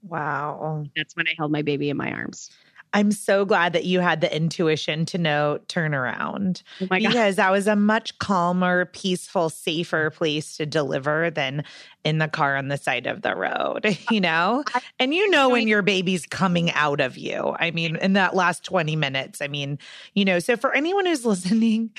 [0.03, 0.85] Wow.
[0.95, 2.49] That's when I held my baby in my arms.
[2.93, 7.67] I'm so glad that you had the intuition to know turnaround oh because that was
[7.67, 11.65] a much calmer, peaceful, safer place to deliver than
[12.05, 14.63] in the car on the side of the road, you know?
[14.99, 17.55] And you know when your baby's coming out of you.
[17.59, 19.79] I mean, in that last 20 minutes, I mean,
[20.13, 21.91] you know, so for anyone who's listening,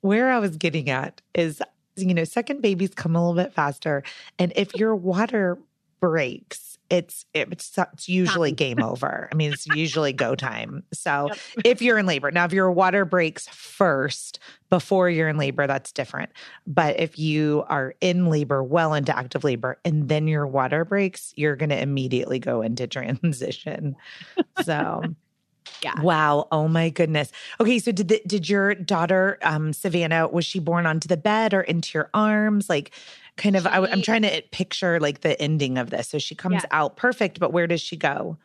[0.00, 1.60] where I was getting at is
[1.96, 4.02] you know, second babies come a little bit faster.
[4.38, 5.58] And if your water
[6.00, 9.28] breaks, it's it's, it's usually game over.
[9.32, 10.84] I mean, it's usually go time.
[10.92, 11.38] So yep.
[11.64, 14.38] if you're in labor, now if your water breaks first
[14.70, 16.30] before you're in labor, that's different.
[16.66, 21.32] But if you are in labor, well into active labor, and then your water breaks,
[21.36, 23.96] you're going to immediately go into transition.
[24.62, 25.02] So.
[25.82, 26.00] Yeah.
[26.00, 26.48] Wow.
[26.50, 27.32] Oh my goodness.
[27.60, 27.78] Okay.
[27.78, 31.62] So did the, did your daughter, um, Savannah, was she born onto the bed or
[31.62, 32.68] into your arms?
[32.68, 32.92] Like,
[33.36, 33.64] kind of.
[33.64, 36.08] She, I, am trying to picture like the ending of this.
[36.08, 36.68] So she comes yeah.
[36.70, 38.36] out perfect, but where does she go?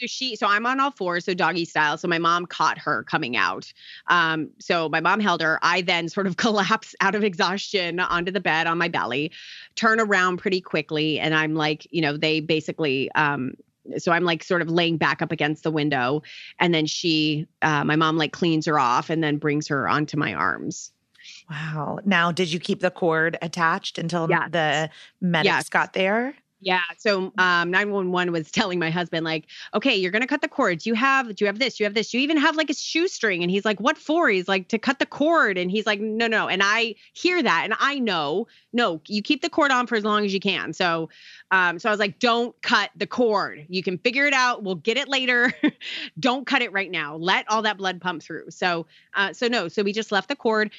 [0.00, 1.98] So she, so I'm on all fours, so doggy style.
[1.98, 3.72] So my mom caught her coming out.
[4.06, 5.58] Um, so my mom held her.
[5.62, 9.32] I then sort of collapse out of exhaustion onto the bed on my belly,
[9.74, 13.54] turn around pretty quickly, and I'm like, you know, they basically um,
[13.96, 16.22] so I'm like sort of laying back up against the window,
[16.58, 20.16] and then she, uh, my mom, like cleans her off and then brings her onto
[20.16, 20.92] my arms.
[21.50, 21.98] Wow.
[22.04, 24.48] Now, did you keep the cord attached until yes.
[24.50, 25.68] the medics yes.
[25.68, 26.34] got there?
[26.60, 26.80] Yeah.
[26.96, 30.84] So um 911 was telling my husband, like, okay, you're gonna cut the cord.
[30.84, 31.78] You have do you have this?
[31.78, 32.12] You have this?
[32.12, 33.42] You even have like a shoestring?
[33.42, 34.28] And he's like, What for?
[34.28, 35.56] He's like, to cut the cord.
[35.56, 36.48] And he's like, No, no.
[36.48, 40.02] And I hear that and I know, no, you keep the cord on for as
[40.04, 40.72] long as you can.
[40.72, 41.08] So
[41.50, 43.64] um, so I was like, don't cut the cord.
[43.68, 44.62] You can figure it out.
[44.62, 45.52] We'll get it later.
[46.18, 47.16] don't cut it right now.
[47.16, 48.50] Let all that blood pump through.
[48.50, 50.72] So uh, so no, so we just left the cord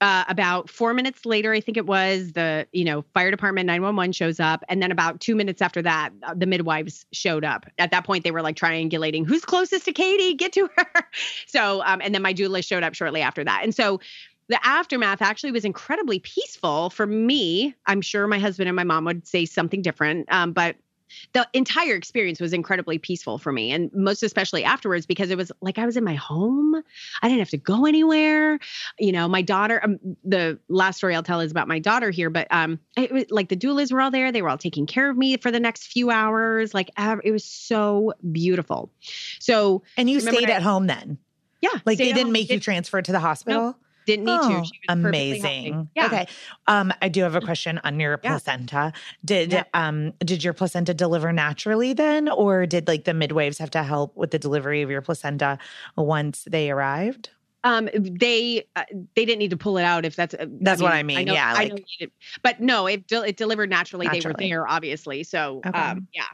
[0.00, 4.12] uh, about four minutes later, I think it was the you know fire department 911
[4.12, 7.66] shows up, and then about two minutes after that, uh, the midwives showed up.
[7.78, 10.86] At that point, they were like triangulating who's closest to Katie, get to her.
[11.46, 14.00] so, um, and then my doula showed up shortly after that, and so
[14.48, 17.74] the aftermath actually was incredibly peaceful for me.
[17.86, 20.76] I'm sure my husband and my mom would say something different, um, but
[21.32, 25.52] the entire experience was incredibly peaceful for me and most especially afterwards because it was
[25.60, 26.82] like i was in my home.
[27.22, 28.58] I didn't have to go anywhere.
[28.98, 32.30] You know my daughter um, the last story i'll tell is about my daughter here
[32.30, 34.32] but um it was like the doulas were all there.
[34.32, 37.44] They were all taking care of me for the next few hours like it was
[37.44, 38.90] so beautiful.
[39.38, 41.18] So and you stayed I, at home then?
[41.60, 43.62] Yeah like they didn't make you transfer to the hospital?
[43.62, 43.76] Nope
[44.10, 44.70] didn't need oh, to.
[44.88, 45.88] amazing.
[45.94, 46.06] Yeah.
[46.06, 46.26] Okay.
[46.66, 48.30] Um, I do have a question on your yeah.
[48.30, 48.92] placenta.
[49.24, 49.64] Did yeah.
[49.74, 54.16] um did your placenta deliver naturally then, or did like the midwives have to help
[54.16, 55.58] with the delivery of your placenta
[55.96, 57.30] once they arrived?
[57.64, 58.84] um they uh,
[59.14, 61.02] they didn't need to pull it out if that's uh, that's I mean, what i
[61.02, 62.06] mean I know, yeah like, I know
[62.42, 64.06] but no it it delivered naturally.
[64.06, 64.22] naturally.
[64.22, 65.78] they were there obviously so okay.
[65.78, 66.24] um yeah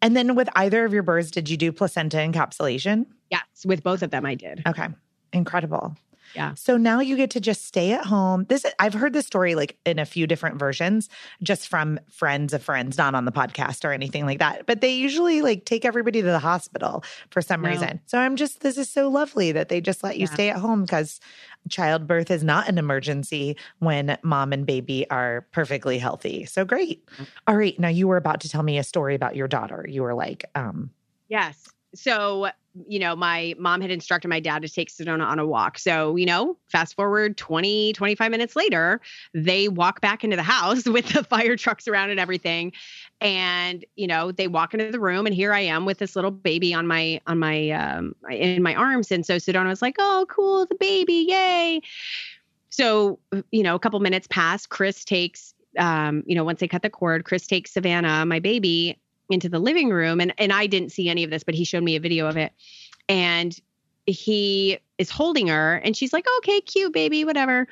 [0.00, 4.02] and then with either of your births did you do placenta encapsulation yes with both
[4.02, 4.88] of them i did okay
[5.32, 5.94] incredible
[6.34, 6.54] yeah.
[6.54, 8.46] So now you get to just stay at home.
[8.48, 11.08] This I've heard this story like in a few different versions
[11.42, 14.66] just from friends of friends, not on the podcast or anything like that.
[14.66, 17.70] But they usually like take everybody to the hospital for some no.
[17.70, 18.00] reason.
[18.06, 20.34] So I'm just this is so lovely that they just let you yeah.
[20.34, 21.20] stay at home because
[21.68, 26.44] childbirth is not an emergency when mom and baby are perfectly healthy.
[26.44, 27.06] So great.
[27.18, 27.26] Mm.
[27.46, 27.78] All right.
[27.78, 29.86] Now you were about to tell me a story about your daughter.
[29.88, 30.90] You were like, um,
[31.28, 31.66] Yes.
[31.94, 32.50] So
[32.86, 35.78] you know, my mom had instructed my dad to take Sedona on a walk.
[35.78, 39.00] So, you know, fast forward 20, 25 minutes later,
[39.34, 42.72] they walk back into the house with the fire trucks around and everything.
[43.20, 46.30] And, you know, they walk into the room and here I am with this little
[46.30, 49.12] baby on my, on my, um, in my arms.
[49.12, 51.80] And so Sedona was like, oh, cool, the baby, yay.
[52.70, 53.18] So,
[53.50, 54.66] you know, a couple minutes pass.
[54.66, 58.98] Chris takes, um, you know, once they cut the cord, Chris takes Savannah, my baby,
[59.30, 61.82] into the living room and and I didn't see any of this but he showed
[61.82, 62.52] me a video of it.
[63.08, 63.56] And
[64.06, 67.66] he is holding her and she's like okay cute baby whatever.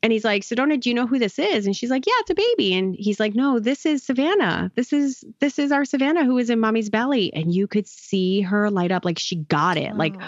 [0.00, 1.66] And he's like Sedona do you know who this is?
[1.66, 2.74] And she's like yeah it's a baby.
[2.74, 4.70] And he's like no this is Savannah.
[4.74, 7.32] This is this is our Savannah who is in mommy's belly.
[7.32, 10.14] And you could see her light up like she got it like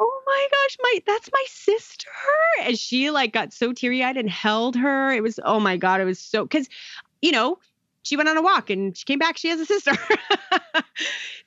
[0.00, 2.10] oh my gosh my that's my sister.
[2.62, 5.12] And she like got so teary-eyed and held her.
[5.12, 6.68] It was oh my god it was so because
[7.20, 7.58] you know
[8.04, 9.92] she went on a walk and she came back she has a sister.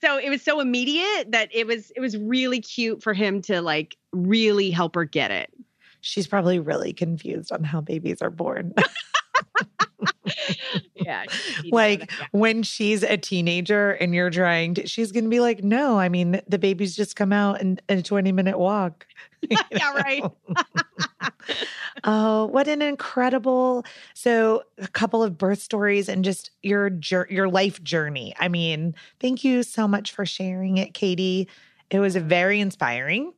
[0.02, 3.62] So it was so immediate that it was it was really cute for him to
[3.62, 5.52] like really help her get it.
[6.02, 8.74] She's probably really confused on how babies are born
[11.08, 11.24] yeah.
[11.72, 12.28] Like yeah.
[12.32, 16.10] when she's a teenager and you're trying to, she's going to be like, no, I
[16.10, 19.08] mean, the babies just come out in, in a 20 minute walk.
[19.72, 20.24] yeah, right.
[22.04, 23.86] oh, what an incredible.
[24.16, 26.90] So, a couple of birth stories and just your
[27.30, 28.34] your life journey.
[28.40, 31.48] I mean, thank you so much for sharing it, Katie.
[31.92, 33.32] It was very inspiring.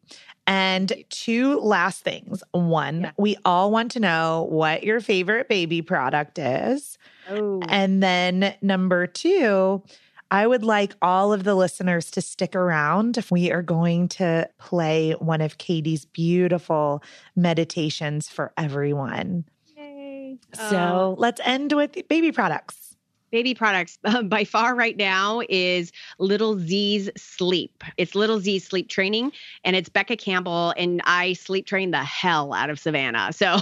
[0.47, 2.41] And two last things.
[2.53, 3.11] One, yeah.
[3.17, 6.97] we all want to know what your favorite baby product is.
[7.29, 7.61] Oh.
[7.67, 9.83] And then number two,
[10.31, 13.17] I would like all of the listeners to stick around.
[13.31, 17.03] We are going to play one of Katie's beautiful
[17.35, 19.45] meditations for everyone.
[19.75, 20.37] Yay.
[20.53, 21.15] So oh.
[21.17, 22.78] let's end with baby products
[23.31, 27.83] baby products uh, by far right now is Little Z's Sleep.
[27.97, 29.31] It's Little Z's Sleep Training,
[29.63, 33.31] and it's Becca Campbell, and I sleep train the hell out of Savannah.
[33.39, 33.57] So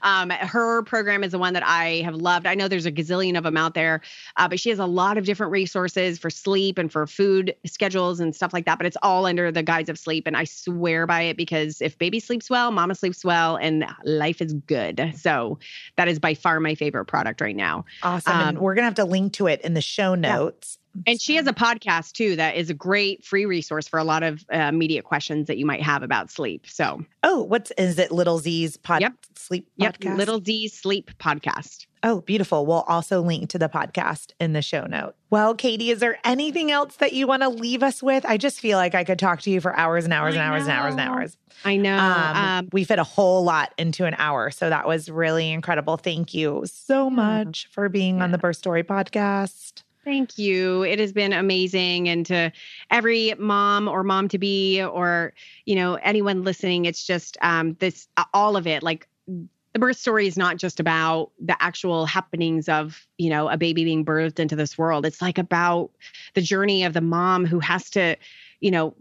[0.00, 2.46] um, her program is the one that I have loved.
[2.46, 4.00] I know there's a gazillion of them out there,
[4.38, 8.20] uh, but she has a lot of different resources for sleep and for food schedules
[8.20, 8.78] and stuff like that.
[8.78, 11.98] But it's all under the guise of sleep, and I swear by it because if
[11.98, 15.12] baby sleeps well, mama sleeps well, and life is good.
[15.18, 15.58] So
[15.96, 17.84] that is by far my favorite product right now.
[18.02, 18.32] Awesome.
[18.32, 20.77] Um, and we're gonna have to link to it in the show notes.
[21.06, 24.22] And she has a podcast too that is a great free resource for a lot
[24.22, 26.66] of uh, immediate questions that you might have about sleep.
[26.66, 28.10] So, oh, what's is it?
[28.10, 29.12] Little Z's pod yep.
[29.36, 30.04] sleep podcast.
[30.04, 31.86] Yep, Little Z's sleep podcast.
[32.02, 32.64] Oh, beautiful.
[32.64, 35.14] We'll also link to the podcast in the show note.
[35.30, 38.24] Well, Katie, is there anything else that you want to leave us with?
[38.24, 40.62] I just feel like I could talk to you for hours and hours and hours
[40.62, 41.36] and hours and hours.
[41.64, 41.98] I know.
[41.98, 44.50] Um, um, we fit a whole lot into an hour.
[44.50, 45.96] So that was really incredible.
[45.96, 48.24] Thank you so much for being yeah.
[48.24, 49.82] on the Birth Story podcast.
[50.08, 50.84] Thank you.
[50.84, 52.08] It has been amazing.
[52.08, 52.50] And to
[52.90, 55.34] every mom or mom to be, or,
[55.66, 60.26] you know, anyone listening, it's just um, this, all of it, like the birth story
[60.26, 64.56] is not just about the actual happenings of you know a baby being birthed into
[64.56, 65.90] this world it's like about
[66.32, 68.16] the journey of the mom who has to
[68.60, 68.96] you know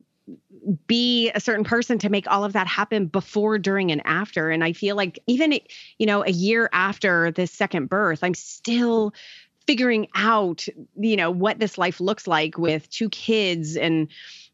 [0.87, 4.63] be a certain person to make all of that happen before during and after and
[4.63, 5.57] i feel like even
[5.97, 9.13] you know a year after this second birth i'm still
[9.67, 10.65] figuring out
[10.95, 14.07] you know what this life looks like with two kids and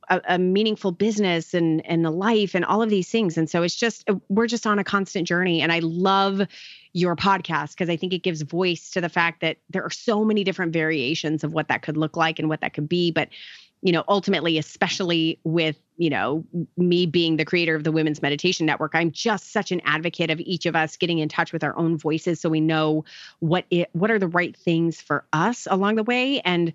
[0.10, 3.38] a, a, meaningful business and and a life and all of these things.
[3.38, 5.62] And so it's just uh, we're just on a constant journey.
[5.62, 6.42] And I love
[6.94, 10.24] your podcast because I think it gives voice to the fact that there are so
[10.24, 13.12] many different variations of what that could look like and what that could be.
[13.12, 13.30] But
[13.84, 16.46] you know, ultimately, especially with, you know,
[16.78, 20.40] me being the creator of the Women's Meditation Network, I'm just such an advocate of
[20.40, 23.04] each of us getting in touch with our own voices so we know
[23.40, 26.40] what it what are the right things for us along the way.
[26.46, 26.72] And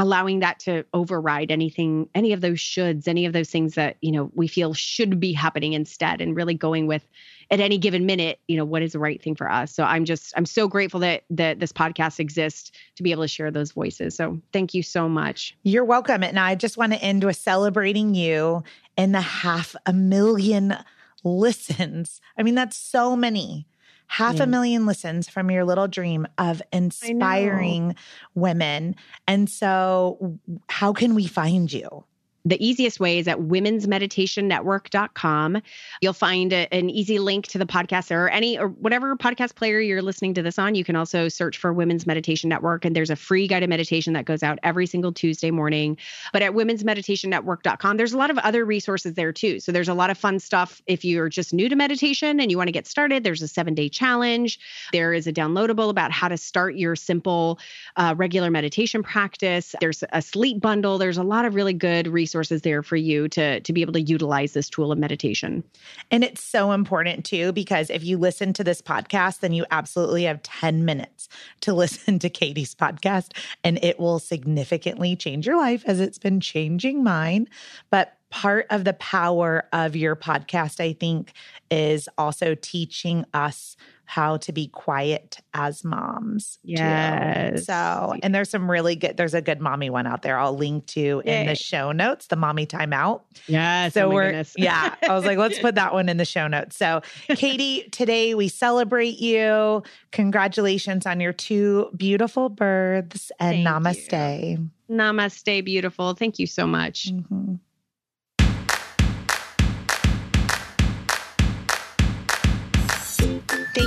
[0.00, 4.10] allowing that to override anything any of those shoulds any of those things that you
[4.10, 7.06] know we feel should be happening instead and really going with
[7.50, 9.74] at any given minute you know what is the right thing for us.
[9.74, 13.28] So i'm just i'm so grateful that that this podcast exists to be able to
[13.28, 14.14] share those voices.
[14.14, 15.54] So thank you so much.
[15.64, 16.22] You're welcome.
[16.22, 18.64] And i just want to end with celebrating you
[18.96, 20.76] and the half a million
[21.24, 22.22] listens.
[22.38, 23.66] I mean that's so many
[24.10, 24.42] half yeah.
[24.42, 27.94] a million listens from your little dream of inspiring
[28.34, 28.96] women.
[29.28, 30.38] And so,
[30.68, 32.04] how can we find you?
[32.44, 35.62] The easiest way is at womensmeditationnetwork.com.
[36.00, 39.80] You'll find a, an easy link to the podcast or any or whatever podcast player
[39.80, 40.74] you're listening to this on.
[40.74, 44.24] You can also search for Women's Meditation Network and there's a free guided meditation that
[44.24, 45.98] goes out every single Tuesday morning.
[46.32, 49.60] But at womensmeditationnetwork.com, there's a lot of other resources there too.
[49.60, 52.56] So there's a lot of fun stuff if you're just new to meditation and you
[52.56, 53.22] want to get started.
[53.22, 54.58] There's a 7-day challenge.
[54.92, 57.58] There is a downloadable about how to start your simple
[57.96, 59.74] uh, regular meditation practice.
[59.80, 60.96] There's a sleep bundle.
[60.96, 63.92] There's a lot of really good resources resources there for you to to be able
[63.92, 65.64] to utilize this tool of meditation.
[66.10, 70.24] And it's so important too because if you listen to this podcast then you absolutely
[70.24, 71.28] have 10 minutes
[71.62, 73.32] to listen to Katie's podcast
[73.64, 77.48] and it will significantly change your life as it's been changing mine.
[77.90, 81.32] But part of the power of your podcast I think
[81.68, 83.76] is also teaching us
[84.10, 86.58] how to be quiet as moms.
[86.64, 87.60] Yes.
[87.60, 87.64] Too.
[87.66, 90.86] So, and there's some really good, there's a good mommy one out there I'll link
[90.88, 91.42] to Yay.
[91.42, 93.20] in the show notes, the mommy timeout.
[93.46, 93.94] Yes.
[93.94, 96.76] So oh we're, yeah, I was like, let's put that one in the show notes.
[96.76, 99.84] So, Katie, today we celebrate you.
[100.10, 104.48] Congratulations on your two beautiful births and Thank namaste.
[104.50, 104.70] You.
[104.90, 106.14] Namaste, beautiful.
[106.14, 107.12] Thank you so much.
[107.12, 107.54] Mm-hmm.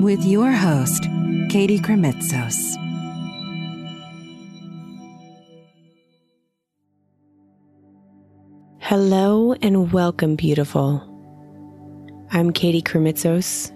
[0.00, 1.04] with your host,
[1.48, 2.76] Katie Krimitsos.
[8.78, 11.02] Hello and welcome, beautiful.
[12.30, 13.70] I'm Katie Krimitsos,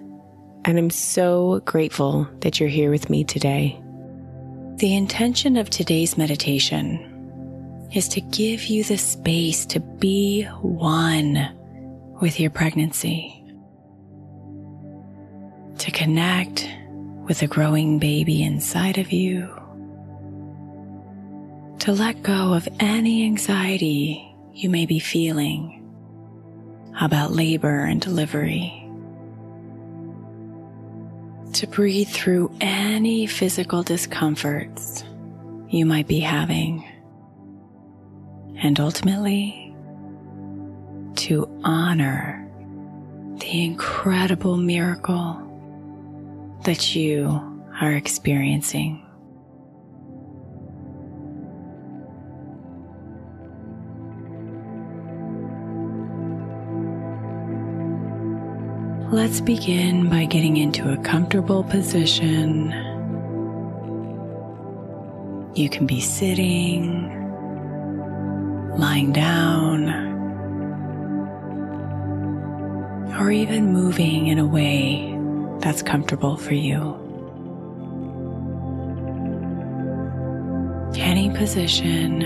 [0.63, 3.81] and I'm so grateful that you're here with me today.
[4.75, 11.49] The intention of today's meditation is to give you the space to be one
[12.21, 13.40] with your pregnancy
[15.81, 16.69] to connect
[17.27, 19.49] with the growing baby inside of you,
[21.79, 25.79] to let go of any anxiety you may be feeling
[27.01, 28.87] about labor and delivery,
[31.53, 35.03] to breathe through any physical discomforts
[35.67, 36.87] you might be having,
[38.57, 39.75] and ultimately
[41.15, 42.47] to honor
[43.39, 45.47] the incredible miracle
[46.63, 47.27] that you
[47.81, 49.05] are experiencing.
[59.11, 62.71] Let's begin by getting into a comfortable position.
[65.53, 67.09] You can be sitting,
[68.77, 69.89] lying down,
[73.19, 75.10] or even moving in a way
[75.61, 76.97] that's comfortable for you.
[80.95, 82.19] Any position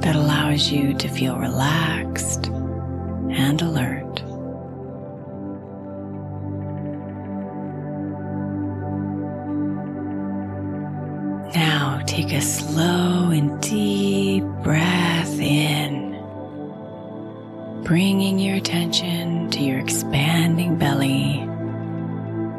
[0.00, 4.22] that allows you to feel relaxed and alert.
[11.54, 16.20] Now take a slow and deep breath in,
[17.84, 21.48] bringing your attention to your expanding belly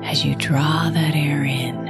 [0.05, 1.87] as you draw that air in.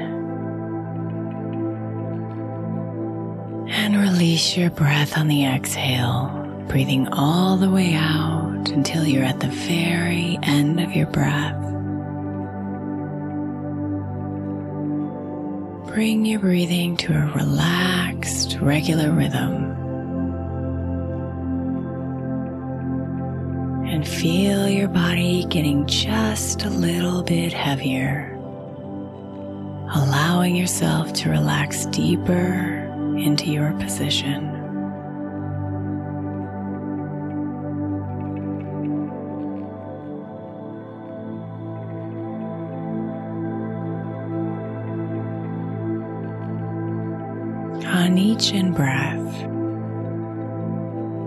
[3.69, 9.39] And release your breath on the exhale breathing all the way out until you're at
[9.39, 11.55] the very end of your breath.
[15.93, 19.84] Bring your breathing to a relaxed, regular rhythm.
[23.95, 28.33] And feel your body getting just a little bit heavier,
[29.89, 32.83] allowing yourself to relax deeper
[33.17, 34.49] into your position.
[47.85, 49.24] On each in breath,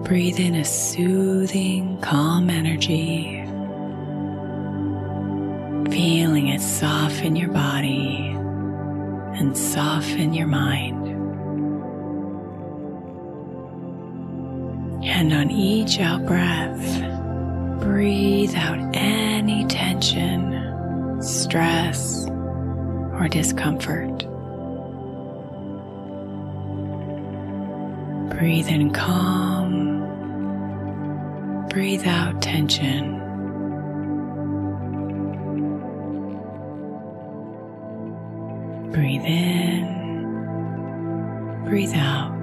[0.09, 3.45] breathe in a soothing, calm energy,
[5.95, 8.29] feeling it soften your body
[9.39, 11.09] and soften your mind.
[15.05, 17.03] And on each out breath,
[17.83, 22.27] breathe out any tension, stress,
[23.13, 24.21] or discomfort.
[28.35, 29.58] Breathe in calm.
[31.71, 33.19] Breathe out tension.
[38.91, 39.85] Breathe in.
[41.67, 42.38] Breathe out.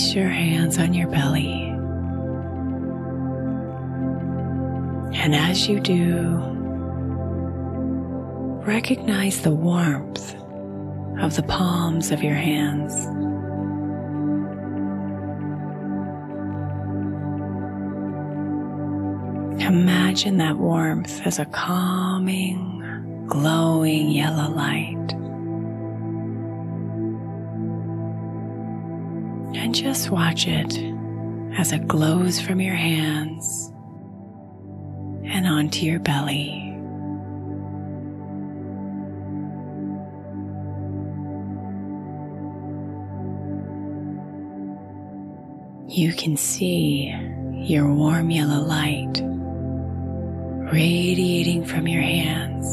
[0.00, 1.68] Place your hands on your belly.
[5.14, 6.38] And as you do,
[8.64, 10.34] recognize the warmth
[11.20, 12.94] of the palms of your hands.
[19.62, 25.19] Imagine that warmth as a calming, glowing yellow light.
[29.70, 30.76] And just watch it
[31.56, 33.70] as it glows from your hands
[35.24, 36.76] and onto your belly.
[45.86, 47.14] You can see
[47.52, 49.22] your warm yellow light
[50.72, 52.66] radiating from your hands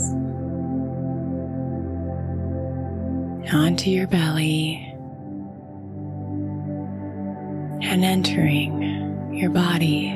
[3.54, 4.87] onto your belly
[7.98, 10.14] and entering your body.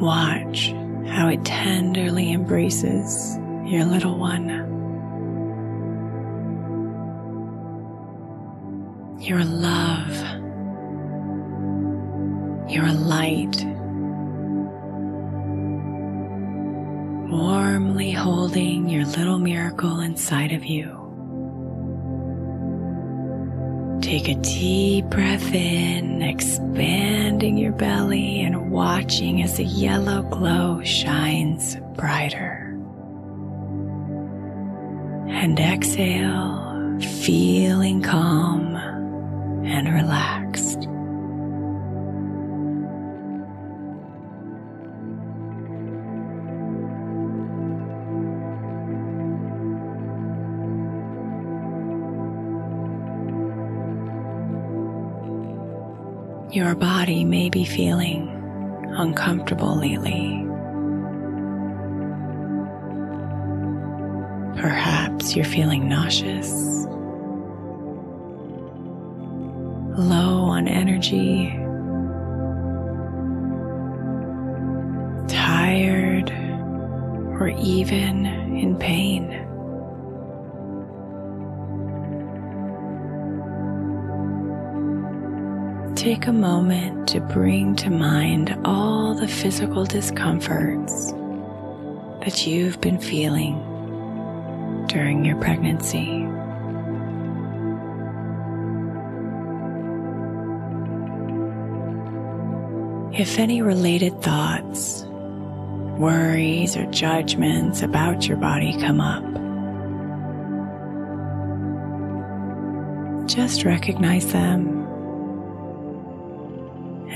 [0.00, 0.70] Watch
[1.06, 3.36] how it tenderly embraces
[3.66, 4.48] your little one.
[9.20, 10.10] Your love,
[12.68, 13.67] your light,
[17.98, 20.86] warmly holding your little miracle inside of you.
[24.00, 31.76] Take a deep breath in, expanding your belly and watching as the yellow glow shines
[31.96, 32.72] brighter.
[35.28, 38.76] And exhale, feeling calm
[39.66, 40.37] and relaxed.
[56.50, 58.26] Your body may be feeling
[58.96, 60.46] uncomfortable lately.
[64.58, 66.86] Perhaps you're feeling nauseous,
[69.98, 71.50] low on energy,
[75.28, 76.30] tired,
[77.38, 79.47] or even in pain.
[85.98, 91.10] Take a moment to bring to mind all the physical discomforts
[92.22, 93.56] that you've been feeling
[94.86, 96.24] during your pregnancy.
[103.20, 105.02] If any related thoughts,
[105.98, 109.24] worries, or judgments about your body come up,
[113.26, 114.77] just recognize them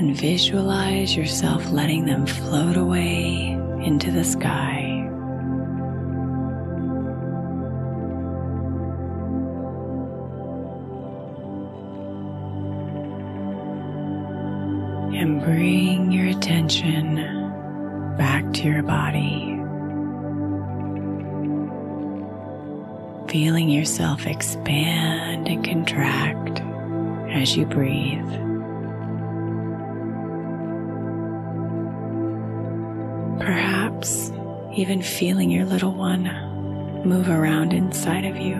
[0.02, 3.52] and visualize yourself letting them float away
[3.84, 4.81] into the sky.
[34.82, 36.24] Even feeling your little one
[37.04, 38.56] move around inside of you.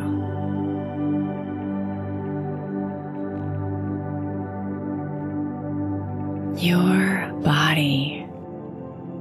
[6.57, 8.24] Your body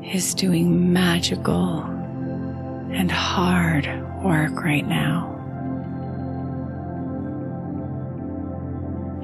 [0.04, 1.80] is doing magical
[2.92, 3.88] and hard
[4.24, 5.28] work right now.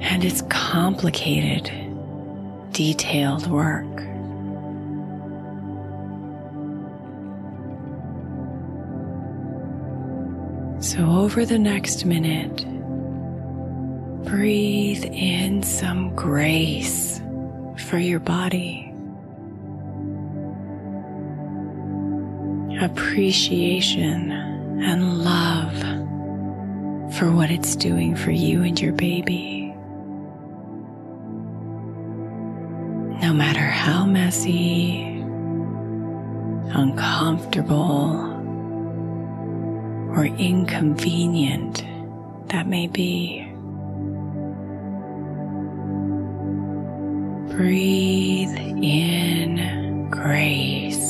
[0.00, 1.70] And it's complicated,
[2.72, 3.86] detailed work.
[10.98, 12.66] So, over the next minute,
[14.24, 17.20] breathe in some grace
[17.86, 18.92] for your body.
[22.80, 25.78] Appreciation and love
[27.14, 29.72] for what it's doing for you and your baby.
[33.22, 35.04] No matter how messy,
[36.74, 38.37] uncomfortable,
[40.18, 41.84] or inconvenient
[42.48, 43.44] that may be.
[47.54, 51.07] Breathe in grace.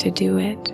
[0.00, 0.68] To do it.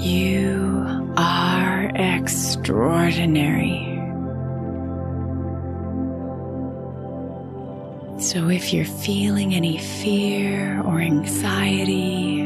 [0.00, 3.86] You are extraordinary.
[8.18, 12.42] So if you're feeling any fear or anxiety,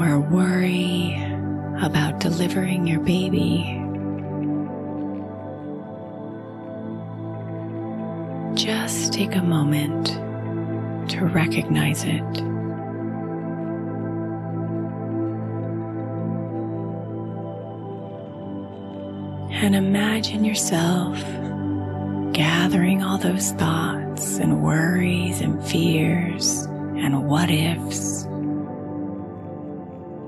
[0.00, 1.14] or worry
[1.82, 3.82] about delivering your baby,
[8.54, 10.23] just take a moment
[11.08, 12.22] to recognize it.
[19.62, 21.18] And imagine yourself
[22.32, 26.64] gathering all those thoughts and worries and fears
[26.96, 28.26] and what ifs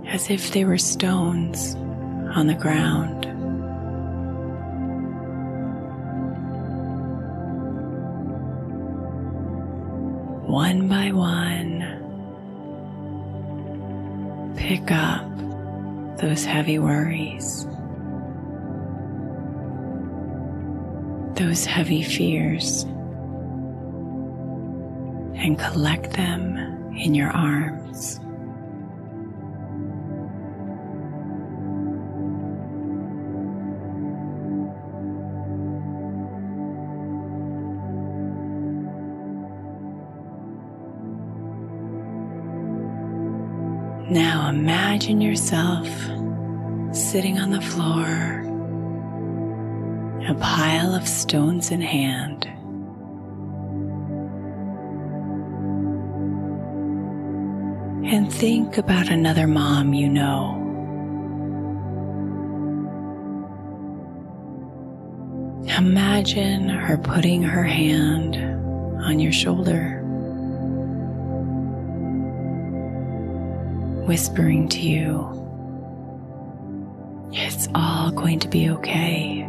[0.07, 1.75] as if they were stones
[2.35, 3.36] on the ground.
[14.67, 15.25] Pick up
[16.19, 17.65] those heavy worries,
[21.37, 22.83] those heavy fears,
[25.37, 26.57] and collect them
[26.97, 28.19] in your arms.
[44.49, 45.87] Imagine yourself
[46.95, 48.43] sitting on the floor,
[50.29, 52.45] a pile of stones in hand.
[58.07, 60.63] And think about another mom you know.
[65.77, 68.37] Imagine her putting her hand
[69.03, 69.96] on your shoulder,
[74.07, 75.33] whispering to you,
[77.33, 79.43] It's all going to be okay.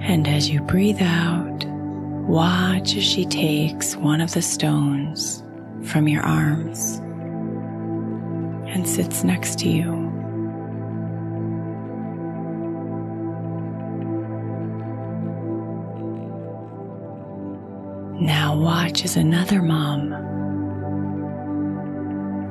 [0.00, 1.64] And as you breathe out,
[2.26, 5.42] watch as she takes one of the stones
[5.82, 7.00] from your arms
[8.72, 9.92] and sits next to you.
[18.20, 20.37] Now watch as another mom,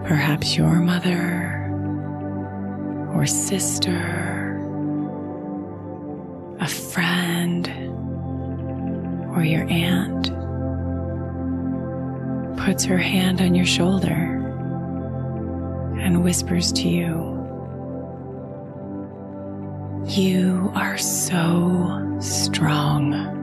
[0.07, 1.69] perhaps your mother
[3.13, 4.55] or sister,
[6.61, 7.67] a friend,
[9.35, 10.31] or your aunt,
[12.57, 14.37] puts her hand on your shoulder
[15.99, 17.35] and whispers to you,
[20.07, 23.36] You are so strong.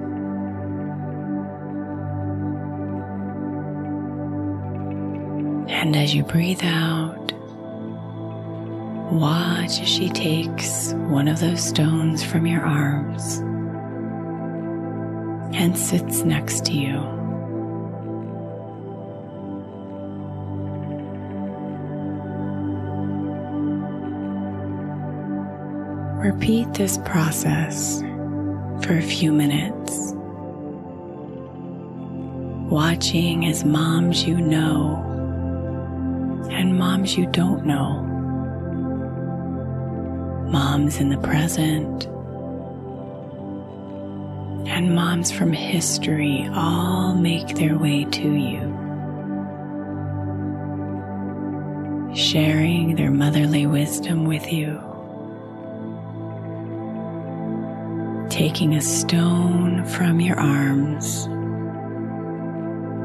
[5.68, 7.32] And as you breathe out,
[9.12, 13.38] watch as she takes one of those stones from your arms
[15.54, 16.98] and sits next to you.
[26.20, 28.00] Repeat this process
[28.82, 30.12] for a few minutes,
[32.70, 35.13] watching as moms you know
[36.64, 38.00] and moms you don't know,
[40.50, 42.06] moms in the present,
[44.66, 48.60] and moms from history all make their way to you,
[52.14, 54.80] sharing their motherly wisdom with you.
[58.30, 61.26] Taking a stone from your arms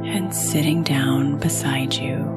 [0.07, 2.29] and sitting down beside you.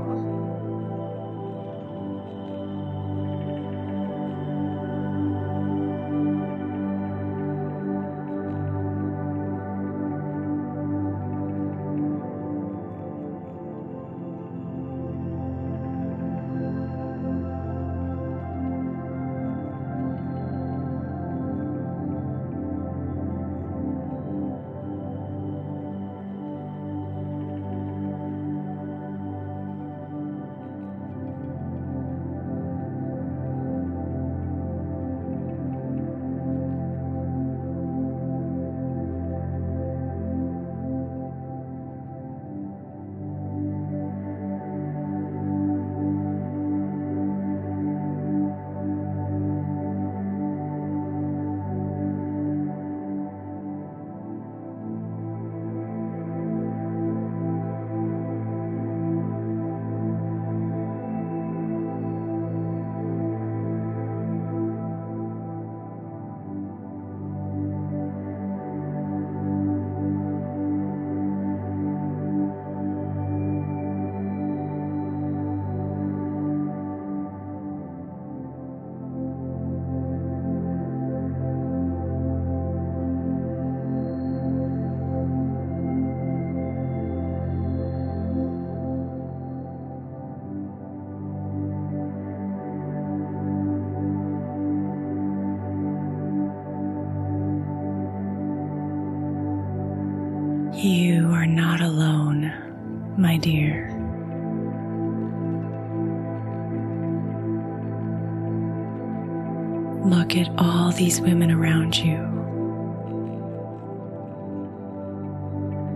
[110.05, 112.29] Look at all these women around you.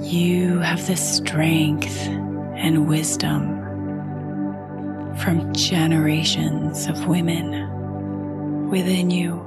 [0.00, 3.56] You have the strength and wisdom
[5.16, 9.42] from generations of women within you.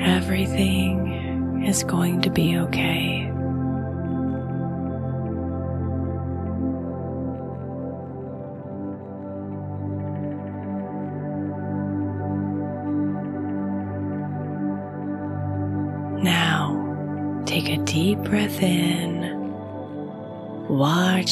[0.00, 3.29] Everything is going to be okay.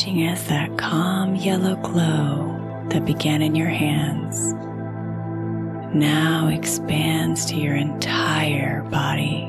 [0.06, 4.54] As that calm yellow glow that began in your hands
[5.92, 9.42] now expands to your entire body.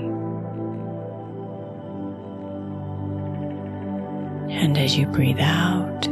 [4.50, 6.06] And as you breathe out,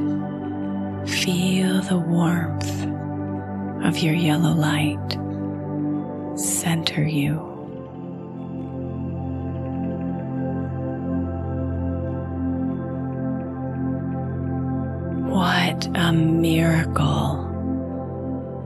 [1.09, 2.83] feel the warmth
[3.85, 5.17] of your yellow light
[6.37, 7.56] center you.
[16.07, 17.43] A miracle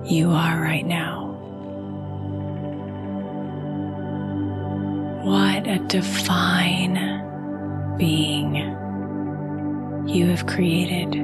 [0.05, 1.31] you are right now.
[5.23, 6.97] What a divine
[7.97, 8.57] being
[10.07, 11.15] you have created.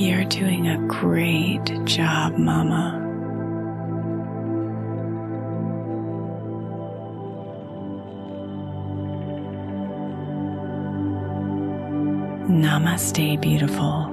[0.00, 3.05] You're doing a great job, Mama.
[12.56, 14.05] Namaste, beautiful.